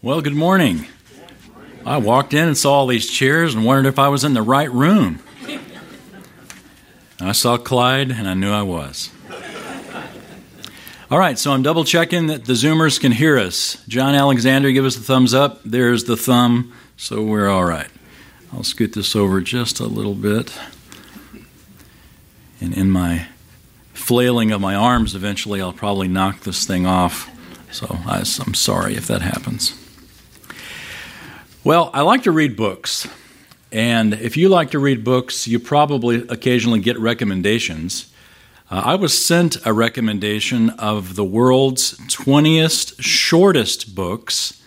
Well, 0.00 0.20
good 0.20 0.32
morning. 0.32 0.86
I 1.84 1.96
walked 1.96 2.32
in 2.32 2.46
and 2.46 2.56
saw 2.56 2.74
all 2.74 2.86
these 2.86 3.10
chairs 3.10 3.52
and 3.52 3.64
wondered 3.64 3.88
if 3.88 3.98
I 3.98 4.06
was 4.06 4.22
in 4.22 4.32
the 4.32 4.42
right 4.42 4.70
room. 4.70 5.18
I 7.20 7.32
saw 7.32 7.56
Clyde 7.56 8.12
and 8.12 8.28
I 8.28 8.34
knew 8.34 8.52
I 8.52 8.62
was. 8.62 9.10
All 11.10 11.18
right, 11.18 11.36
so 11.36 11.50
I'm 11.50 11.64
double 11.64 11.82
checking 11.82 12.28
that 12.28 12.44
the 12.44 12.52
Zoomers 12.52 13.00
can 13.00 13.10
hear 13.10 13.40
us. 13.40 13.82
John 13.88 14.14
Alexander, 14.14 14.70
give 14.70 14.84
us 14.84 14.96
a 14.96 15.00
thumbs 15.00 15.34
up. 15.34 15.62
There's 15.64 16.04
the 16.04 16.16
thumb, 16.16 16.72
so 16.96 17.24
we're 17.24 17.48
all 17.48 17.64
right. 17.64 17.88
I'll 18.52 18.62
scoot 18.62 18.92
this 18.92 19.16
over 19.16 19.40
just 19.40 19.80
a 19.80 19.86
little 19.86 20.14
bit. 20.14 20.56
And 22.60 22.72
in 22.72 22.88
my 22.88 23.26
flailing 23.94 24.52
of 24.52 24.60
my 24.60 24.76
arms, 24.76 25.16
eventually 25.16 25.60
I'll 25.60 25.72
probably 25.72 26.06
knock 26.06 26.42
this 26.42 26.64
thing 26.64 26.86
off. 26.86 27.28
So 27.72 27.98
I'm 28.06 28.54
sorry 28.54 28.94
if 28.94 29.08
that 29.08 29.22
happens. 29.22 29.74
Well, 31.68 31.90
I 31.92 32.00
like 32.00 32.22
to 32.22 32.32
read 32.32 32.56
books. 32.56 33.06
And 33.70 34.14
if 34.14 34.38
you 34.38 34.48
like 34.48 34.70
to 34.70 34.78
read 34.78 35.04
books, 35.04 35.46
you 35.46 35.58
probably 35.58 36.26
occasionally 36.30 36.80
get 36.80 36.98
recommendations. 36.98 38.10
Uh, 38.70 38.80
I 38.86 38.94
was 38.94 39.12
sent 39.22 39.58
a 39.66 39.74
recommendation 39.74 40.70
of 40.70 41.14
the 41.14 41.26
world's 41.26 41.98
20th 42.08 42.94
shortest 43.00 43.94
books. 43.94 44.62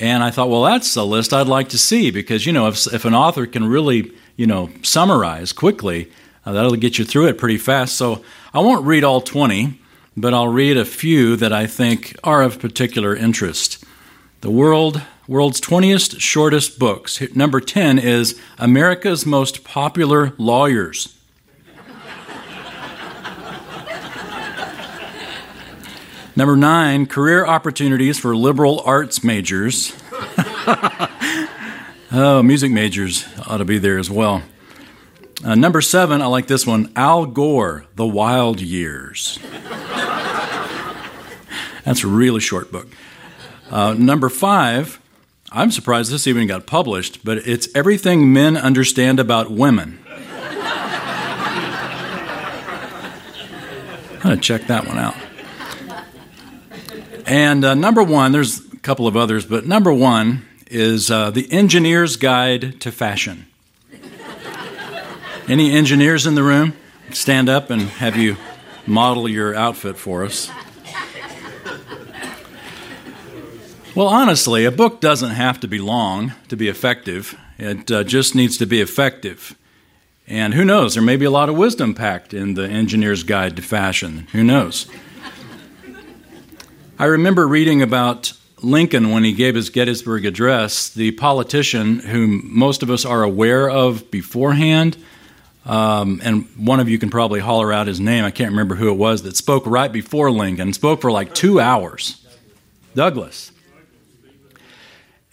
And 0.00 0.24
I 0.24 0.32
thought, 0.32 0.50
well, 0.50 0.64
that's 0.64 0.96
a 0.96 1.04
list 1.04 1.32
I'd 1.32 1.46
like 1.46 1.68
to 1.68 1.78
see 1.78 2.10
because, 2.10 2.44
you 2.44 2.52
know, 2.52 2.66
if, 2.66 2.92
if 2.92 3.04
an 3.04 3.14
author 3.14 3.46
can 3.46 3.64
really, 3.64 4.10
you 4.34 4.48
know, 4.48 4.68
summarize 4.82 5.52
quickly, 5.52 6.10
uh, 6.44 6.50
that'll 6.50 6.74
get 6.74 6.98
you 6.98 7.04
through 7.04 7.28
it 7.28 7.38
pretty 7.38 7.56
fast. 7.56 7.94
So 7.94 8.24
I 8.52 8.58
won't 8.58 8.84
read 8.84 9.04
all 9.04 9.20
20, 9.20 9.78
but 10.16 10.34
I'll 10.34 10.48
read 10.48 10.76
a 10.76 10.84
few 10.84 11.36
that 11.36 11.52
I 11.52 11.68
think 11.68 12.16
are 12.24 12.42
of 12.42 12.58
particular 12.58 13.14
interest. 13.14 13.84
The 14.40 14.50
world 14.50 15.02
world's 15.28 15.60
20th 15.60 16.20
shortest 16.20 16.78
books. 16.78 17.20
Number 17.34 17.60
10 17.60 17.98
is 17.98 18.40
America's 18.58 19.24
Most 19.24 19.64
Popular 19.64 20.32
Lawyers. 20.38 21.16
Number 26.34 26.56
9, 26.56 27.06
Career 27.06 27.44
Opportunities 27.44 28.18
for 28.18 28.34
Liberal 28.34 28.80
Arts 28.86 29.22
Majors. 29.22 29.94
oh, 32.10 32.42
music 32.42 32.72
majors 32.72 33.26
ought 33.46 33.58
to 33.58 33.66
be 33.66 33.76
there 33.76 33.98
as 33.98 34.10
well. 34.10 34.42
Uh, 35.44 35.54
number 35.54 35.82
7, 35.82 36.22
I 36.22 36.26
like 36.26 36.46
this 36.46 36.66
one 36.66 36.90
Al 36.96 37.26
Gore, 37.26 37.84
The 37.96 38.06
Wild 38.06 38.62
Years. 38.62 39.38
That's 41.84 42.02
a 42.02 42.06
really 42.06 42.40
short 42.40 42.72
book. 42.72 42.88
Uh, 43.70 43.92
number 43.92 44.30
5, 44.30 45.01
I'm 45.54 45.70
surprised 45.70 46.10
this 46.10 46.26
even 46.26 46.46
got 46.46 46.64
published, 46.64 47.22
but 47.26 47.46
it's 47.46 47.68
Everything 47.74 48.32
Men 48.32 48.56
Understand 48.56 49.20
About 49.20 49.50
Women. 49.50 49.98
I'm 54.14 54.20
going 54.22 54.36
to 54.36 54.42
check 54.42 54.68
that 54.68 54.86
one 54.86 54.98
out. 54.98 55.14
And 57.26 57.66
uh, 57.66 57.74
number 57.74 58.02
one, 58.02 58.32
there's 58.32 58.60
a 58.72 58.76
couple 58.78 59.06
of 59.06 59.14
others, 59.14 59.44
but 59.44 59.66
number 59.66 59.92
one 59.92 60.46
is 60.68 61.10
uh, 61.10 61.30
The 61.30 61.52
Engineer's 61.52 62.16
Guide 62.16 62.80
to 62.80 62.90
Fashion. 62.90 63.44
Any 65.48 65.72
engineers 65.72 66.26
in 66.26 66.34
the 66.34 66.42
room? 66.42 66.72
Stand 67.10 67.50
up 67.50 67.68
and 67.68 67.82
have 67.82 68.16
you 68.16 68.38
model 68.86 69.28
your 69.28 69.54
outfit 69.54 69.98
for 69.98 70.24
us. 70.24 70.50
Well, 73.94 74.08
honestly, 74.08 74.64
a 74.64 74.70
book 74.70 75.02
doesn't 75.02 75.32
have 75.32 75.60
to 75.60 75.68
be 75.68 75.78
long 75.78 76.32
to 76.48 76.56
be 76.56 76.68
effective. 76.68 77.38
It 77.58 77.90
uh, 77.90 78.04
just 78.04 78.34
needs 78.34 78.56
to 78.56 78.64
be 78.64 78.80
effective. 78.80 79.54
And 80.26 80.54
who 80.54 80.64
knows, 80.64 80.94
there 80.94 81.02
may 81.02 81.16
be 81.16 81.26
a 81.26 81.30
lot 81.30 81.50
of 81.50 81.58
wisdom 81.58 81.92
packed 81.94 82.32
in 82.32 82.54
the 82.54 82.66
Engineer's 82.66 83.22
Guide 83.22 83.54
to 83.56 83.62
Fashion. 83.62 84.28
Who 84.32 84.42
knows? 84.42 84.86
I 86.98 87.04
remember 87.04 87.46
reading 87.46 87.82
about 87.82 88.32
Lincoln 88.62 89.10
when 89.10 89.24
he 89.24 89.34
gave 89.34 89.54
his 89.56 89.68
Gettysburg 89.68 90.24
Address, 90.24 90.88
the 90.88 91.10
politician 91.12 91.98
whom 91.98 92.48
most 92.50 92.82
of 92.82 92.90
us 92.90 93.04
are 93.04 93.22
aware 93.22 93.68
of 93.68 94.10
beforehand. 94.10 94.96
Um, 95.66 96.22
and 96.24 96.46
one 96.56 96.80
of 96.80 96.88
you 96.88 96.98
can 96.98 97.10
probably 97.10 97.40
holler 97.40 97.74
out 97.74 97.88
his 97.88 98.00
name. 98.00 98.24
I 98.24 98.30
can't 98.30 98.52
remember 98.52 98.74
who 98.74 98.88
it 98.88 98.96
was 98.96 99.24
that 99.24 99.36
spoke 99.36 99.66
right 99.66 99.92
before 99.92 100.30
Lincoln, 100.30 100.72
spoke 100.72 101.02
for 101.02 101.12
like 101.12 101.34
two 101.34 101.60
hours. 101.60 102.26
Douglas. 102.94 103.51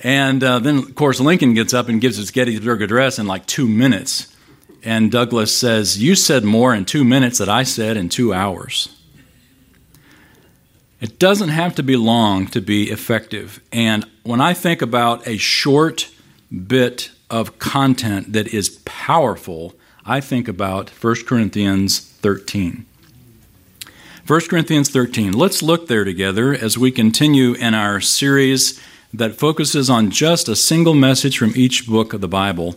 And 0.01 0.43
uh, 0.43 0.59
then, 0.59 0.77
of 0.77 0.95
course, 0.95 1.19
Lincoln 1.19 1.53
gets 1.53 1.73
up 1.73 1.89
and 1.89 1.99
gives 1.99 2.17
his 2.17 2.31
Gettysburg 2.31 2.81
Address 2.81 3.19
in 3.19 3.27
like 3.27 3.45
two 3.45 3.67
minutes. 3.67 4.33
And 4.83 5.11
Douglas 5.11 5.55
says, 5.55 6.01
You 6.01 6.15
said 6.15 6.43
more 6.45 6.73
in 6.73 6.85
two 6.85 7.03
minutes 7.03 7.39
than 7.39 7.49
I 7.49 7.63
said 7.63 7.97
in 7.97 8.07
two 8.07 8.33
hours. 8.33 8.95
It 11.01 11.19
doesn't 11.19 11.49
have 11.49 11.75
to 11.75 11.83
be 11.83 11.95
long 11.95 12.47
to 12.47 12.61
be 12.61 12.89
effective. 12.89 13.61
And 13.71 14.05
when 14.23 14.41
I 14.41 14.53
think 14.53 14.81
about 14.81 15.25
a 15.27 15.37
short 15.37 16.09
bit 16.67 17.11
of 17.29 17.59
content 17.59 18.33
that 18.33 18.53
is 18.53 18.81
powerful, 18.85 19.75
I 20.05 20.19
think 20.19 20.47
about 20.47 20.89
1 20.89 21.25
Corinthians 21.25 21.99
13. 21.99 22.85
1 24.27 24.41
Corinthians 24.41 24.89
13. 24.89 25.33
Let's 25.33 25.61
look 25.61 25.87
there 25.87 26.03
together 26.03 26.53
as 26.53 26.77
we 26.77 26.91
continue 26.91 27.53
in 27.53 27.73
our 27.73 27.99
series 28.01 28.79
that 29.13 29.35
focuses 29.35 29.89
on 29.89 30.11
just 30.11 30.47
a 30.47 30.55
single 30.55 30.93
message 30.93 31.37
from 31.37 31.53
each 31.55 31.87
book 31.87 32.13
of 32.13 32.21
the 32.21 32.27
Bible. 32.27 32.75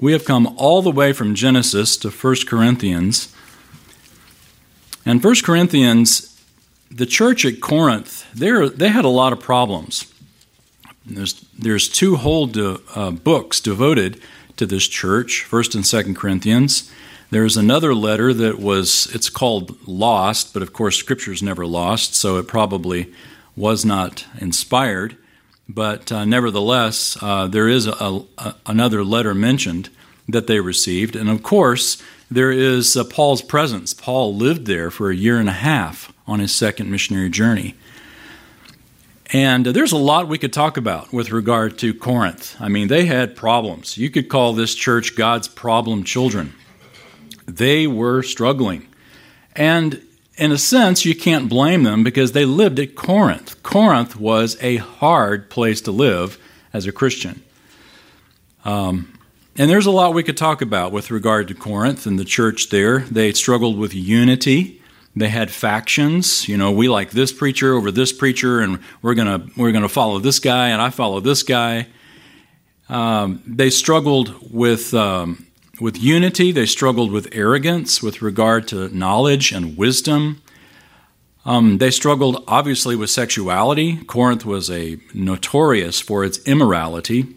We 0.00 0.12
have 0.12 0.24
come 0.24 0.54
all 0.56 0.82
the 0.82 0.90
way 0.90 1.12
from 1.12 1.34
Genesis 1.34 1.96
to 1.98 2.10
1 2.10 2.36
Corinthians. 2.46 3.34
And 5.04 5.22
1 5.22 5.34
Corinthians, 5.42 6.40
the 6.90 7.06
church 7.06 7.44
at 7.44 7.60
Corinth, 7.60 8.30
they 8.34 8.88
had 8.88 9.04
a 9.04 9.08
lot 9.08 9.32
of 9.32 9.40
problems. 9.40 10.12
There's, 11.06 11.40
there's 11.58 11.88
two 11.88 12.16
whole 12.16 12.46
de, 12.46 12.78
uh, 12.94 13.12
books 13.12 13.60
devoted 13.60 14.20
to 14.56 14.66
this 14.66 14.86
church, 14.86 15.46
1st 15.48 15.74
and 15.76 15.84
2nd 15.84 16.16
Corinthians. 16.16 16.92
There's 17.30 17.56
another 17.56 17.94
letter 17.94 18.32
that 18.34 18.58
was, 18.58 19.08
it's 19.14 19.30
called 19.30 19.76
Lost, 19.86 20.52
but 20.52 20.62
of 20.62 20.72
course, 20.72 20.96
Scripture's 20.96 21.42
never 21.42 21.66
lost, 21.66 22.14
so 22.14 22.36
it 22.36 22.48
probably 22.48 23.12
was 23.56 23.84
not 23.84 24.26
inspired. 24.38 25.16
But 25.68 26.10
uh, 26.10 26.24
nevertheless, 26.24 27.18
uh, 27.20 27.46
there 27.46 27.68
is 27.68 27.86
a, 27.86 28.22
a, 28.38 28.54
another 28.66 29.04
letter 29.04 29.34
mentioned 29.34 29.90
that 30.28 30.46
they 30.46 30.60
received. 30.60 31.14
And 31.14 31.28
of 31.28 31.42
course, 31.42 32.02
there 32.30 32.50
is 32.50 32.96
uh, 32.96 33.04
Paul's 33.04 33.42
presence. 33.42 33.92
Paul 33.92 34.34
lived 34.34 34.66
there 34.66 34.90
for 34.90 35.10
a 35.10 35.16
year 35.16 35.38
and 35.38 35.48
a 35.48 35.52
half 35.52 36.12
on 36.26 36.40
his 36.40 36.54
second 36.54 36.90
missionary 36.90 37.30
journey. 37.30 37.74
And 39.30 39.66
there's 39.66 39.92
a 39.92 39.98
lot 39.98 40.26
we 40.26 40.38
could 40.38 40.54
talk 40.54 40.78
about 40.78 41.12
with 41.12 41.30
regard 41.30 41.78
to 41.78 41.92
Corinth. 41.92 42.56
I 42.60 42.68
mean, 42.68 42.88
they 42.88 43.04
had 43.04 43.36
problems. 43.36 43.98
You 43.98 44.08
could 44.08 44.28
call 44.28 44.54
this 44.54 44.74
church 44.74 45.16
God's 45.16 45.48
problem 45.48 46.04
children. 46.04 46.54
They 47.46 47.86
were 47.86 48.22
struggling. 48.22 48.88
And 49.54 50.02
in 50.38 50.52
a 50.52 50.58
sense, 50.58 51.04
you 51.04 51.14
can't 51.14 51.48
blame 51.48 51.82
them 51.82 52.04
because 52.04 52.32
they 52.32 52.44
lived 52.44 52.78
at 52.78 52.94
Corinth. 52.94 53.60
Corinth 53.62 54.16
was 54.16 54.56
a 54.60 54.76
hard 54.76 55.50
place 55.50 55.80
to 55.82 55.90
live 55.92 56.38
as 56.72 56.86
a 56.86 56.92
Christian. 56.92 57.42
Um, 58.64 59.18
and 59.56 59.68
there's 59.68 59.86
a 59.86 59.90
lot 59.90 60.14
we 60.14 60.22
could 60.22 60.36
talk 60.36 60.62
about 60.62 60.92
with 60.92 61.10
regard 61.10 61.48
to 61.48 61.54
Corinth 61.54 62.06
and 62.06 62.18
the 62.18 62.24
church 62.24 62.68
there. 62.70 63.00
They 63.00 63.32
struggled 63.32 63.76
with 63.76 63.92
unity. 63.92 64.80
They 65.16 65.28
had 65.28 65.50
factions. 65.50 66.48
You 66.48 66.56
know, 66.56 66.70
we 66.70 66.88
like 66.88 67.10
this 67.10 67.32
preacher 67.32 67.74
over 67.74 67.90
this 67.90 68.12
preacher, 68.12 68.60
and 68.60 68.78
we're 69.02 69.14
gonna 69.14 69.44
we're 69.56 69.72
gonna 69.72 69.88
follow 69.88 70.20
this 70.20 70.38
guy, 70.38 70.68
and 70.68 70.80
I 70.80 70.90
follow 70.90 71.18
this 71.18 71.42
guy. 71.42 71.88
Um, 72.88 73.42
they 73.44 73.70
struggled 73.70 74.52
with 74.52 74.94
um, 74.94 75.47
with 75.80 75.96
unity, 75.96 76.52
they 76.52 76.66
struggled 76.66 77.10
with 77.10 77.28
arrogance 77.32 78.02
with 78.02 78.22
regard 78.22 78.66
to 78.68 78.88
knowledge 78.96 79.52
and 79.52 79.76
wisdom. 79.76 80.42
Um, 81.44 81.78
they 81.78 81.90
struggled 81.90 82.44
obviously 82.46 82.96
with 82.96 83.10
sexuality. 83.10 83.98
Corinth 84.04 84.44
was 84.44 84.70
a 84.70 84.98
notorious 85.14 86.00
for 86.00 86.24
its 86.24 86.38
immorality. 86.46 87.34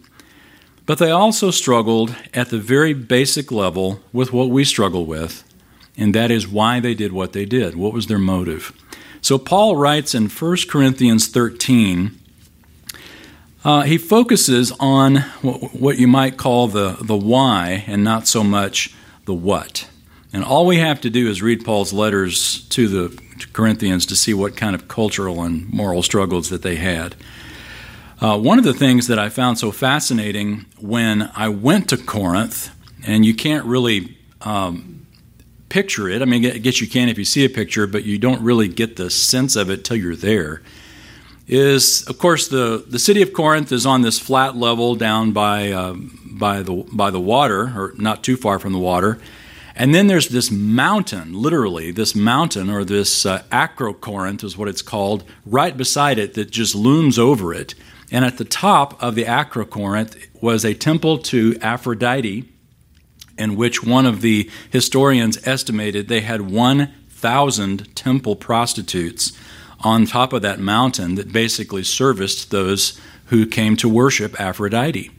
But 0.85 0.97
they 0.97 1.11
also 1.11 1.51
struggled 1.51 2.15
at 2.33 2.49
the 2.49 2.57
very 2.57 2.93
basic 2.93 3.51
level 3.51 4.01
with 4.11 4.33
what 4.33 4.49
we 4.49 4.65
struggle 4.65 5.05
with, 5.05 5.43
and 5.95 6.13
that 6.15 6.31
is 6.31 6.47
why 6.47 6.79
they 6.79 6.93
did 6.93 7.13
what 7.13 7.33
they 7.33 7.45
did. 7.45 7.75
What 7.75 7.93
was 7.93 8.07
their 8.07 8.17
motive? 8.17 8.73
So 9.21 9.37
Paul 9.37 9.77
writes 9.77 10.15
in 10.15 10.27
1 10.27 10.57
Corinthians 10.67 11.27
13 11.27 12.19
uh, 13.63 13.81
he 13.83 13.97
focuses 13.97 14.71
on 14.79 15.17
what, 15.41 15.97
you 15.97 16.07
might 16.07 16.37
call 16.37 16.67
the, 16.67 16.97
the 17.01 17.15
why 17.15 17.83
and 17.87 18.03
not 18.03 18.27
so 18.27 18.43
much 18.43 18.93
the 19.25 19.33
what. 19.33 19.87
And 20.33 20.43
all 20.43 20.65
we 20.65 20.77
have 20.77 21.01
to 21.01 21.09
do 21.09 21.29
is 21.29 21.41
read 21.41 21.65
Paul's 21.65 21.93
letters 21.93 22.61
to 22.69 22.87
the 22.87 23.21
Corinthians 23.53 24.05
to 24.07 24.15
see 24.15 24.33
what 24.33 24.55
kind 24.55 24.75
of 24.75 24.87
cultural 24.87 25.43
and 25.43 25.69
moral 25.69 26.03
struggles 26.03 26.49
that 26.49 26.61
they 26.61 26.77
had. 26.77 27.15
Uh, 28.19 28.37
one 28.37 28.57
of 28.57 28.63
the 28.63 28.73
things 28.73 29.07
that 29.07 29.19
I 29.19 29.29
found 29.29 29.57
so 29.57 29.71
fascinating 29.71 30.65
when 30.79 31.31
I 31.35 31.49
went 31.49 31.89
to 31.89 31.97
Corinth, 31.97 32.69
and 33.05 33.25
you 33.25 33.33
can't 33.33 33.65
really 33.65 34.17
um, 34.41 35.07
picture 35.69 36.07
it. 36.07 36.21
I 36.21 36.25
mean, 36.25 36.45
I 36.45 36.57
guess 36.59 36.81
you 36.81 36.87
can 36.87 37.09
if 37.09 37.17
you 37.17 37.25
see 37.25 37.45
a 37.45 37.49
picture, 37.49 37.87
but 37.87 38.03
you 38.05 38.19
don't 38.19 38.41
really 38.41 38.67
get 38.67 38.95
the 38.95 39.09
sense 39.09 39.55
of 39.55 39.69
it 39.69 39.83
till 39.83 39.97
you're 39.97 40.15
there. 40.15 40.61
Is 41.53 42.07
of 42.07 42.17
course 42.17 42.47
the 42.47 42.81
the 42.87 42.97
city 42.97 43.21
of 43.21 43.33
Corinth 43.33 43.73
is 43.73 43.85
on 43.85 44.03
this 44.03 44.17
flat 44.17 44.55
level 44.55 44.95
down 44.95 45.33
by 45.33 45.71
uh, 45.71 45.95
by 46.23 46.63
the 46.63 46.85
by 46.93 47.11
the 47.11 47.19
water, 47.19 47.73
or 47.75 47.93
not 47.97 48.23
too 48.23 48.37
far 48.37 48.57
from 48.57 48.71
the 48.71 48.79
water, 48.79 49.19
and 49.75 49.93
then 49.93 50.07
there's 50.07 50.29
this 50.29 50.49
mountain, 50.49 51.33
literally 51.33 51.91
this 51.91 52.15
mountain, 52.15 52.69
or 52.69 52.85
this 52.85 53.25
uh, 53.25 53.43
Acrocorinth 53.51 54.45
is 54.45 54.57
what 54.57 54.69
it's 54.69 54.81
called, 54.81 55.25
right 55.45 55.75
beside 55.75 56.19
it 56.19 56.35
that 56.35 56.51
just 56.51 56.73
looms 56.73 57.19
over 57.19 57.53
it. 57.53 57.75
And 58.11 58.23
at 58.23 58.37
the 58.37 58.45
top 58.45 59.01
of 59.03 59.15
the 59.15 59.25
Acrocorinth 59.25 60.15
was 60.41 60.63
a 60.63 60.73
temple 60.73 61.17
to 61.17 61.57
Aphrodite 61.61 62.49
in 63.37 63.55
which 63.57 63.83
one 63.83 64.05
of 64.05 64.21
the 64.21 64.49
historians 64.69 65.45
estimated 65.47 66.07
they 66.07 66.21
had 66.21 66.41
1,000 66.41 67.95
temple 67.95 68.35
prostitutes 68.35 69.33
on 69.83 70.05
top 70.05 70.33
of 70.33 70.41
that 70.41 70.59
mountain 70.59 71.15
that 71.15 71.31
basically 71.31 71.83
serviced 71.83 72.51
those 72.51 72.99
who 73.25 73.45
came 73.45 73.75
to 73.77 73.89
worship 73.89 74.39
Aphrodite. 74.39 75.11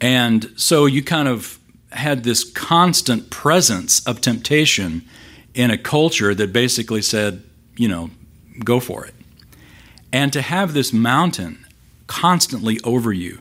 And 0.00 0.52
so 0.56 0.86
you 0.86 1.02
kind 1.02 1.28
of 1.28 1.58
had 1.92 2.24
this 2.24 2.44
constant 2.44 3.30
presence 3.30 4.06
of 4.06 4.20
temptation 4.20 5.02
in 5.54 5.70
a 5.70 5.78
culture 5.78 6.34
that 6.34 6.52
basically 6.52 7.02
said, 7.02 7.42
you 7.76 7.88
know, 7.88 8.10
go 8.62 8.80
for 8.80 9.06
it. 9.06 9.14
And 10.12 10.32
to 10.32 10.42
have 10.42 10.74
this 10.74 10.92
mountain 10.92 11.64
constantly 12.06 12.78
over 12.84 13.12
you 13.12 13.40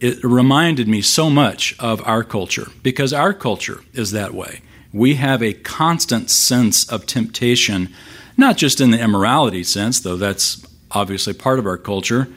it 0.00 0.24
reminded 0.24 0.88
me 0.88 1.02
so 1.02 1.28
much 1.28 1.76
of 1.78 2.02
our 2.06 2.24
culture 2.24 2.68
because 2.82 3.12
our 3.12 3.34
culture 3.34 3.82
is 3.92 4.12
that 4.12 4.32
way. 4.32 4.62
We 4.92 5.14
have 5.16 5.42
a 5.42 5.52
constant 5.52 6.30
sense 6.30 6.90
of 6.90 7.06
temptation, 7.06 7.90
not 8.36 8.56
just 8.56 8.80
in 8.80 8.90
the 8.90 9.00
immorality 9.00 9.64
sense, 9.64 10.00
though 10.00 10.16
that's 10.16 10.66
obviously 10.90 11.32
part 11.32 11.58
of 11.58 11.66
our 11.66 11.76
culture, 11.76 12.28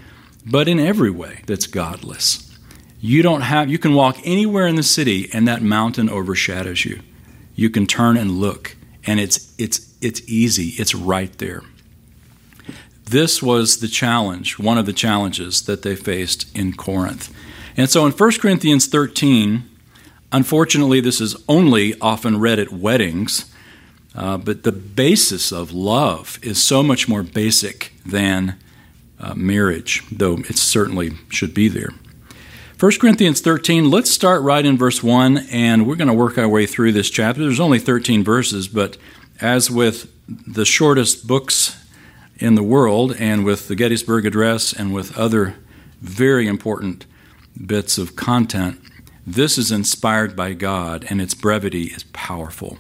but 0.46 0.68
in 0.68 0.80
every 0.80 1.12
way 1.12 1.42
that's 1.46 1.68
godless. 1.68 2.50
You 3.00 3.22
don't 3.22 3.42
have 3.42 3.70
you 3.70 3.78
can 3.78 3.94
walk 3.94 4.18
anywhere 4.24 4.68
in 4.68 4.76
the 4.76 4.84
city 4.84 5.30
and 5.34 5.48
that 5.48 5.62
mountain 5.62 6.10
overshadows 6.10 6.86
you. 6.86 7.02
You 7.56 7.70
can 7.70 7.86
turn 7.86 8.18
and 8.18 8.32
look 8.32 8.76
and 9.06 9.20
it's 9.20 9.54
it's 9.58 9.94
it's 10.02 10.22
easy. 10.28 10.70
It's 10.80 10.96
right 10.96 11.36
there. 11.38 11.64
This 13.06 13.44
was 13.44 13.80
the 13.80 13.88
challenge, 13.88 14.58
one 14.58 14.78
of 14.78 14.86
the 14.86 14.94
challenges 14.94 15.64
that 15.64 15.82
they 15.82 15.96
faced 15.96 16.56
in 16.56 16.74
Corinth. 16.74 17.34
And 17.76 17.90
so 17.90 18.06
in 18.06 18.12
1 18.12 18.32
Corinthians 18.40 18.88
13, 18.88 19.70
unfortunately, 20.32 21.00
this 21.00 21.20
is 21.20 21.36
only 21.48 22.00
often 22.00 22.40
read 22.40 22.60
at 22.60 22.72
weddings, 22.72 23.52
uh, 24.16 24.38
but 24.38 24.64
the 24.64 24.72
basis 24.72 25.52
of 25.52 25.72
love 25.72 26.40
is 26.42 26.64
so 26.64 26.84
much 26.84 27.08
more 27.08 27.24
basic 27.24 27.94
than 28.06 28.58
uh, 29.20 29.34
marriage, 29.36 30.04
though 30.12 30.38
it 30.50 30.58
certainly 30.58 31.14
should 31.30 31.54
be 31.54 31.68
there. 31.68 31.90
1 32.80 32.92
Corinthians 33.00 33.40
13, 33.40 33.90
let's 33.90 34.12
start 34.12 34.42
right 34.42 34.66
in 34.66 34.78
verse 34.78 35.02
1, 35.02 35.38
and 35.52 35.88
we're 35.88 35.96
going 35.96 36.10
to 36.10 36.14
work 36.14 36.38
our 36.38 36.50
way 36.50 36.66
through 36.66 36.92
this 36.92 37.10
chapter. 37.10 37.42
There's 37.42 37.60
only 37.60 37.80
13 37.80 38.24
verses, 38.24 38.68
but 38.68 38.98
as 39.40 39.72
with 39.72 40.12
the 40.28 40.66
shortest 40.66 41.26
books 41.26 41.80
in 42.38 42.56
the 42.56 42.64
world, 42.64 43.16
and 43.18 43.46
with 43.46 43.68
the 43.68 43.76
Gettysburg 43.76 44.26
Address, 44.26 44.74
and 44.74 44.94
with 44.94 45.18
other 45.18 45.56
very 46.02 46.48
important 46.48 47.06
bits 47.66 47.98
of 47.98 48.16
content, 48.16 48.82
this 49.26 49.58
is 49.58 49.72
inspired 49.72 50.36
by 50.36 50.52
God 50.54 51.06
and 51.10 51.22
its 51.22 51.34
brevity 51.34 51.84
is 51.84 52.04
powerful. 52.12 52.78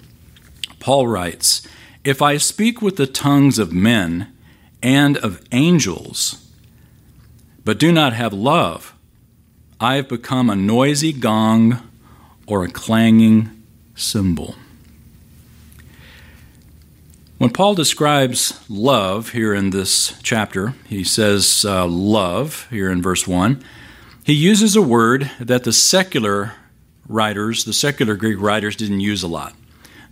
Paul 0.83 1.07
writes, 1.07 1.65
If 2.03 2.21
I 2.21 2.35
speak 2.35 2.81
with 2.81 2.97
the 2.97 3.07
tongues 3.07 3.57
of 3.57 3.71
men 3.71 4.35
and 4.81 5.15
of 5.15 5.41
angels, 5.53 6.45
but 7.63 7.80
do 7.80 7.89
not 7.89 8.12
have 8.12 8.33
love, 8.33 8.94
I 9.80 9.95
have 9.95 10.09
become 10.09 10.50
a 10.50 10.57
noisy 10.57 11.13
gong 11.13 11.80
or 12.45 12.65
a 12.65 12.69
clanging 12.69 13.63
cymbal. 13.95 14.56
When 17.38 17.51
Paul 17.51 17.75
describes 17.75 18.62
love 18.68 19.30
here 19.30 19.53
in 19.53 19.69
this 19.69 20.19
chapter, 20.21 20.74
he 20.85 21.06
says 21.06 21.63
uh, 21.65 21.88
love 21.88 22.68
here 22.69 22.91
in 22.91 23.01
verse 23.01 23.25
1 23.25 23.63
he 24.25 24.33
uses 24.33 24.75
a 24.75 24.81
word 24.81 25.31
that 25.39 25.63
the 25.63 25.71
secular 25.71 26.56
writers, 27.07 27.63
the 27.63 27.71
secular 27.71 28.18
Greek 28.18 28.41
writers, 28.41 28.75
didn't 28.75 29.00
use 29.00 29.24
a 29.24 29.27
lot. 29.30 29.53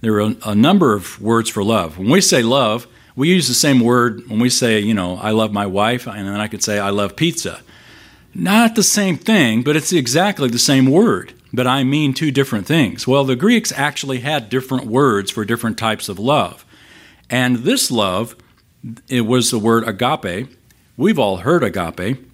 There 0.02 0.20
are 0.20 0.34
a, 0.44 0.56
number 0.56 0.94
of 0.94 1.22
words 1.22 1.50
for 1.50 1.64
love. 1.64 2.00
When 2.00 2.10
we 2.10 2.22
say 2.22 2.42
love, 2.42 2.88
we 3.16 3.30
use 3.30 3.48
the 3.48 3.54
same 3.54 3.80
word 3.80 4.28
when 4.28 4.40
we 4.40 4.50
say, 4.50 4.80
you 4.80 4.96
know, 4.96 5.18
I 5.18 5.30
love 5.30 5.54
my 5.54 5.68
wife, 5.68 6.08
and 6.08 6.28
then 6.28 6.40
I 6.40 6.48
could 6.48 6.64
say, 6.64 6.80
I 6.80 6.90
love 6.90 7.16
pizza. 7.16 7.62
Not 8.34 8.76
the 8.76 8.84
same 8.84 9.18
thing, 9.18 9.62
but 9.62 9.76
it's 9.76 9.94
exactly 9.94 10.50
the 10.50 10.58
same 10.58 10.88
word, 10.88 11.34
but 11.54 11.68
I 11.68 11.84
mean 11.84 12.14
two 12.14 12.32
different 12.32 12.66
things. 12.66 13.06
Well, 13.06 13.24
the 13.24 13.36
Greeks 13.36 13.72
actually 13.74 14.22
had 14.22 14.50
different 14.50 14.88
words 14.88 15.30
for 15.30 15.46
different 15.46 15.78
types 15.78 16.10
of 16.10 16.18
love. 16.18 16.66
And 17.30 17.58
this 17.58 17.92
love, 17.92 18.36
it 19.08 19.22
was 19.22 19.52
the 19.52 19.60
word 19.60 19.88
agape. 19.88 20.50
We've 20.98 21.20
all 21.20 21.38
heard 21.38 21.64
agape. 21.64 22.28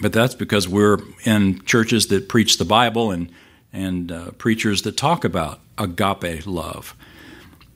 But 0.00 0.12
that's 0.12 0.34
because 0.34 0.68
we're 0.68 0.98
in 1.24 1.64
churches 1.64 2.08
that 2.08 2.28
preach 2.28 2.58
the 2.58 2.64
Bible 2.64 3.10
and, 3.10 3.30
and 3.72 4.12
uh, 4.12 4.30
preachers 4.32 4.82
that 4.82 4.96
talk 4.96 5.24
about 5.24 5.60
agape 5.78 6.46
love. 6.46 6.94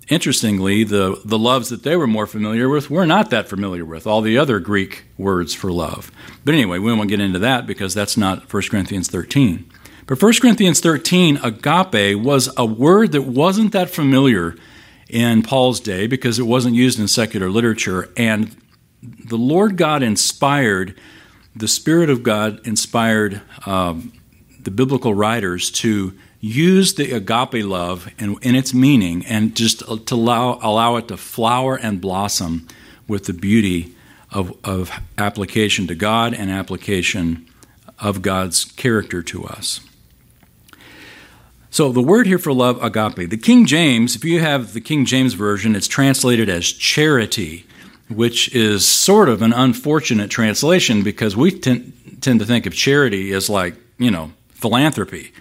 Interestingly, 0.08 0.84
the, 0.84 1.20
the 1.25 1.38
loves 1.38 1.69
that 1.70 1.84
they 1.84 1.96
were 1.96 2.06
more 2.06 2.26
familiar 2.26 2.69
with, 2.69 2.90
we're 2.90 3.06
not 3.06 3.31
that 3.31 3.49
familiar 3.49 3.84
with, 3.84 4.06
all 4.06 4.20
the 4.20 4.37
other 4.37 4.58
Greek 4.58 5.04
words 5.16 5.54
for 5.54 5.70
love. 5.70 6.10
But 6.44 6.54
anyway, 6.54 6.78
we 6.78 6.93
won't 6.93 7.08
get 7.08 7.20
into 7.20 7.38
that 7.38 7.66
because 7.66 7.94
that's 7.94 8.16
not 8.16 8.52
1 8.52 8.62
Corinthians 8.70 9.08
13. 9.08 9.70
But 10.06 10.20
1 10.20 10.32
Corinthians 10.40 10.81
13, 10.81 11.38
agape, 11.38 12.19
was 12.20 12.52
a 12.56 12.66
word 12.66 13.12
that 13.12 13.22
wasn't 13.22 13.72
that 13.72 13.88
familiar 13.88 14.56
in 15.08 15.43
Paul's 15.43 15.78
day 15.81 16.06
because 16.06 16.38
it 16.38 16.44
wasn't 16.44 16.75
used 16.75 16.99
in 16.99 17.06
secular 17.06 17.49
literature. 17.49 18.10
And 18.16 18.56
the 19.02 19.38
Lord 19.38 19.76
God 19.76 20.02
inspired 20.02 20.99
the 21.54 21.69
Spirit 21.69 22.10
of 22.10 22.22
God 22.22 22.66
inspired 22.66 23.42
um, 23.66 24.12
the 24.61 24.71
biblical 24.71 25.14
writers 25.14 25.71
to 25.71 26.16
use 26.42 26.94
the 26.94 27.12
agape 27.12 27.64
love 27.64 28.11
in, 28.18 28.37
in 28.42 28.54
its 28.54 28.75
meaning 28.75 29.25
and 29.25 29.54
just 29.54 29.78
to 29.78 30.14
allow, 30.14 30.58
allow 30.61 30.96
it 30.96 31.08
to 31.08 31.16
flower 31.16 31.76
and 31.76 32.00
blossom 32.00 32.66
with 33.08 33.25
the 33.25 33.32
beauty 33.32 33.94
of, 34.30 34.54
of 34.64 34.90
application 35.16 35.87
to 35.87 35.94
God 35.94 36.34
and 36.34 36.50
application 36.50 37.49
of 38.00 38.22
God's 38.22 38.64
character 38.64 39.22
to 39.22 39.44
us. 39.44 39.80
So, 41.70 41.90
the 41.90 42.02
word 42.02 42.26
here 42.26 42.38
for 42.38 42.52
love, 42.52 42.82
agape. 42.82 43.30
The 43.30 43.38
King 43.38 43.64
James, 43.64 44.14
if 44.14 44.25
you 44.25 44.40
have 44.40 44.75
the 44.75 44.80
King 44.80 45.06
James 45.06 45.32
Version, 45.32 45.75
it's 45.75 45.88
translated 45.88 46.50
as 46.50 46.66
charity 46.66 47.64
which 48.08 48.54
is 48.54 48.87
sort 48.87 49.28
of 49.28 49.42
an 49.42 49.52
unfortunate 49.52 50.30
translation 50.30 51.02
because 51.02 51.37
we 51.37 51.50
tend, 51.50 52.18
tend 52.20 52.40
to 52.40 52.46
think 52.46 52.66
of 52.66 52.75
charity 52.75 53.32
as 53.32 53.49
like, 53.49 53.75
you 53.99 54.11
know, 54.11 54.32
philanthropy. 54.50 55.32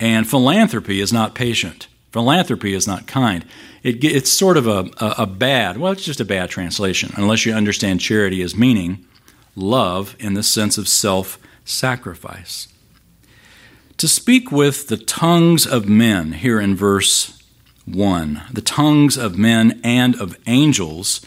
And 0.00 0.28
philanthropy 0.28 1.00
is 1.00 1.12
not 1.12 1.34
patient. 1.34 1.86
Philanthropy 2.12 2.74
is 2.74 2.86
not 2.86 3.06
kind. 3.06 3.44
It, 3.82 4.04
it's 4.04 4.30
sort 4.30 4.56
of 4.56 4.66
a, 4.66 4.88
a, 4.98 5.14
a 5.18 5.26
bad, 5.26 5.78
well, 5.78 5.92
it's 5.92 6.04
just 6.04 6.20
a 6.20 6.24
bad 6.24 6.50
translation, 6.50 7.12
unless 7.16 7.44
you 7.44 7.52
understand 7.52 8.00
charity 8.00 8.42
as 8.42 8.56
meaning 8.56 9.04
love 9.56 10.16
in 10.18 10.34
the 10.34 10.42
sense 10.42 10.78
of 10.78 10.88
self 10.88 11.38
sacrifice. 11.64 12.68
To 13.98 14.08
speak 14.08 14.50
with 14.50 14.88
the 14.88 14.96
tongues 14.96 15.66
of 15.66 15.88
men, 15.88 16.32
here 16.32 16.60
in 16.60 16.74
verse 16.74 17.42
1, 17.86 18.42
the 18.52 18.62
tongues 18.62 19.16
of 19.16 19.38
men 19.38 19.80
and 19.84 20.20
of 20.20 20.36
angels 20.46 21.24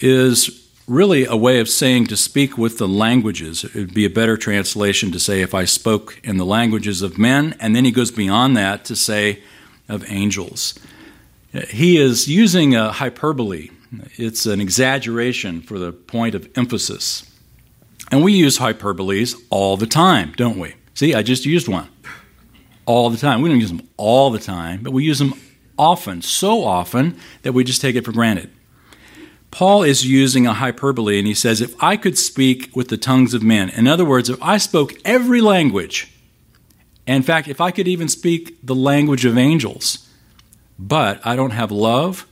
is 0.00 0.65
really 0.86 1.24
a 1.24 1.36
way 1.36 1.58
of 1.58 1.68
saying 1.68 2.06
to 2.06 2.16
speak 2.16 2.56
with 2.56 2.78
the 2.78 2.88
languages. 2.88 3.64
It 3.64 3.74
would 3.74 3.94
be 3.94 4.04
a 4.04 4.10
better 4.10 4.36
translation 4.36 5.10
to 5.12 5.18
say, 5.18 5.42
if 5.42 5.54
I 5.54 5.64
spoke 5.64 6.20
in 6.22 6.36
the 6.36 6.44
languages 6.44 7.02
of 7.02 7.18
men, 7.18 7.56
and 7.58 7.74
then 7.74 7.84
he 7.84 7.90
goes 7.90 8.10
beyond 8.10 8.56
that 8.56 8.84
to 8.86 8.96
say 8.96 9.42
of 9.88 10.04
angels. 10.10 10.78
He 11.70 11.96
is 11.96 12.28
using 12.28 12.74
a 12.74 12.92
hyperbole, 12.92 13.70
it's 14.16 14.46
an 14.46 14.60
exaggeration 14.60 15.60
for 15.62 15.78
the 15.78 15.92
point 15.92 16.34
of 16.34 16.48
emphasis. 16.56 17.28
And 18.10 18.22
we 18.22 18.32
use 18.32 18.58
hyperboles 18.58 19.40
all 19.50 19.76
the 19.76 19.86
time, 19.86 20.32
don't 20.36 20.58
we? 20.58 20.74
See, 20.94 21.14
I 21.14 21.22
just 21.22 21.44
used 21.44 21.68
one. 21.68 21.88
All 22.84 23.10
the 23.10 23.16
time. 23.16 23.42
We 23.42 23.48
don't 23.48 23.60
use 23.60 23.70
them 23.70 23.88
all 23.96 24.30
the 24.30 24.38
time, 24.38 24.82
but 24.82 24.92
we 24.92 25.02
use 25.02 25.18
them 25.18 25.34
often, 25.76 26.22
so 26.22 26.62
often 26.62 27.18
that 27.42 27.52
we 27.52 27.64
just 27.64 27.80
take 27.80 27.96
it 27.96 28.04
for 28.04 28.12
granted. 28.12 28.50
Paul 29.56 29.84
is 29.84 30.06
using 30.06 30.46
a 30.46 30.52
hyperbole 30.52 31.16
and 31.16 31.26
he 31.26 31.32
says, 31.32 31.62
If 31.62 31.82
I 31.82 31.96
could 31.96 32.18
speak 32.18 32.68
with 32.76 32.88
the 32.88 32.98
tongues 32.98 33.32
of 33.32 33.42
men, 33.42 33.70
in 33.70 33.88
other 33.88 34.04
words, 34.04 34.28
if 34.28 34.42
I 34.42 34.58
spoke 34.58 34.92
every 35.02 35.40
language, 35.40 36.12
in 37.06 37.22
fact, 37.22 37.48
if 37.48 37.58
I 37.58 37.70
could 37.70 37.88
even 37.88 38.06
speak 38.06 38.58
the 38.62 38.74
language 38.74 39.24
of 39.24 39.38
angels, 39.38 40.06
but 40.78 41.26
I 41.26 41.36
don't 41.36 41.52
have 41.52 41.72
love, 41.72 42.26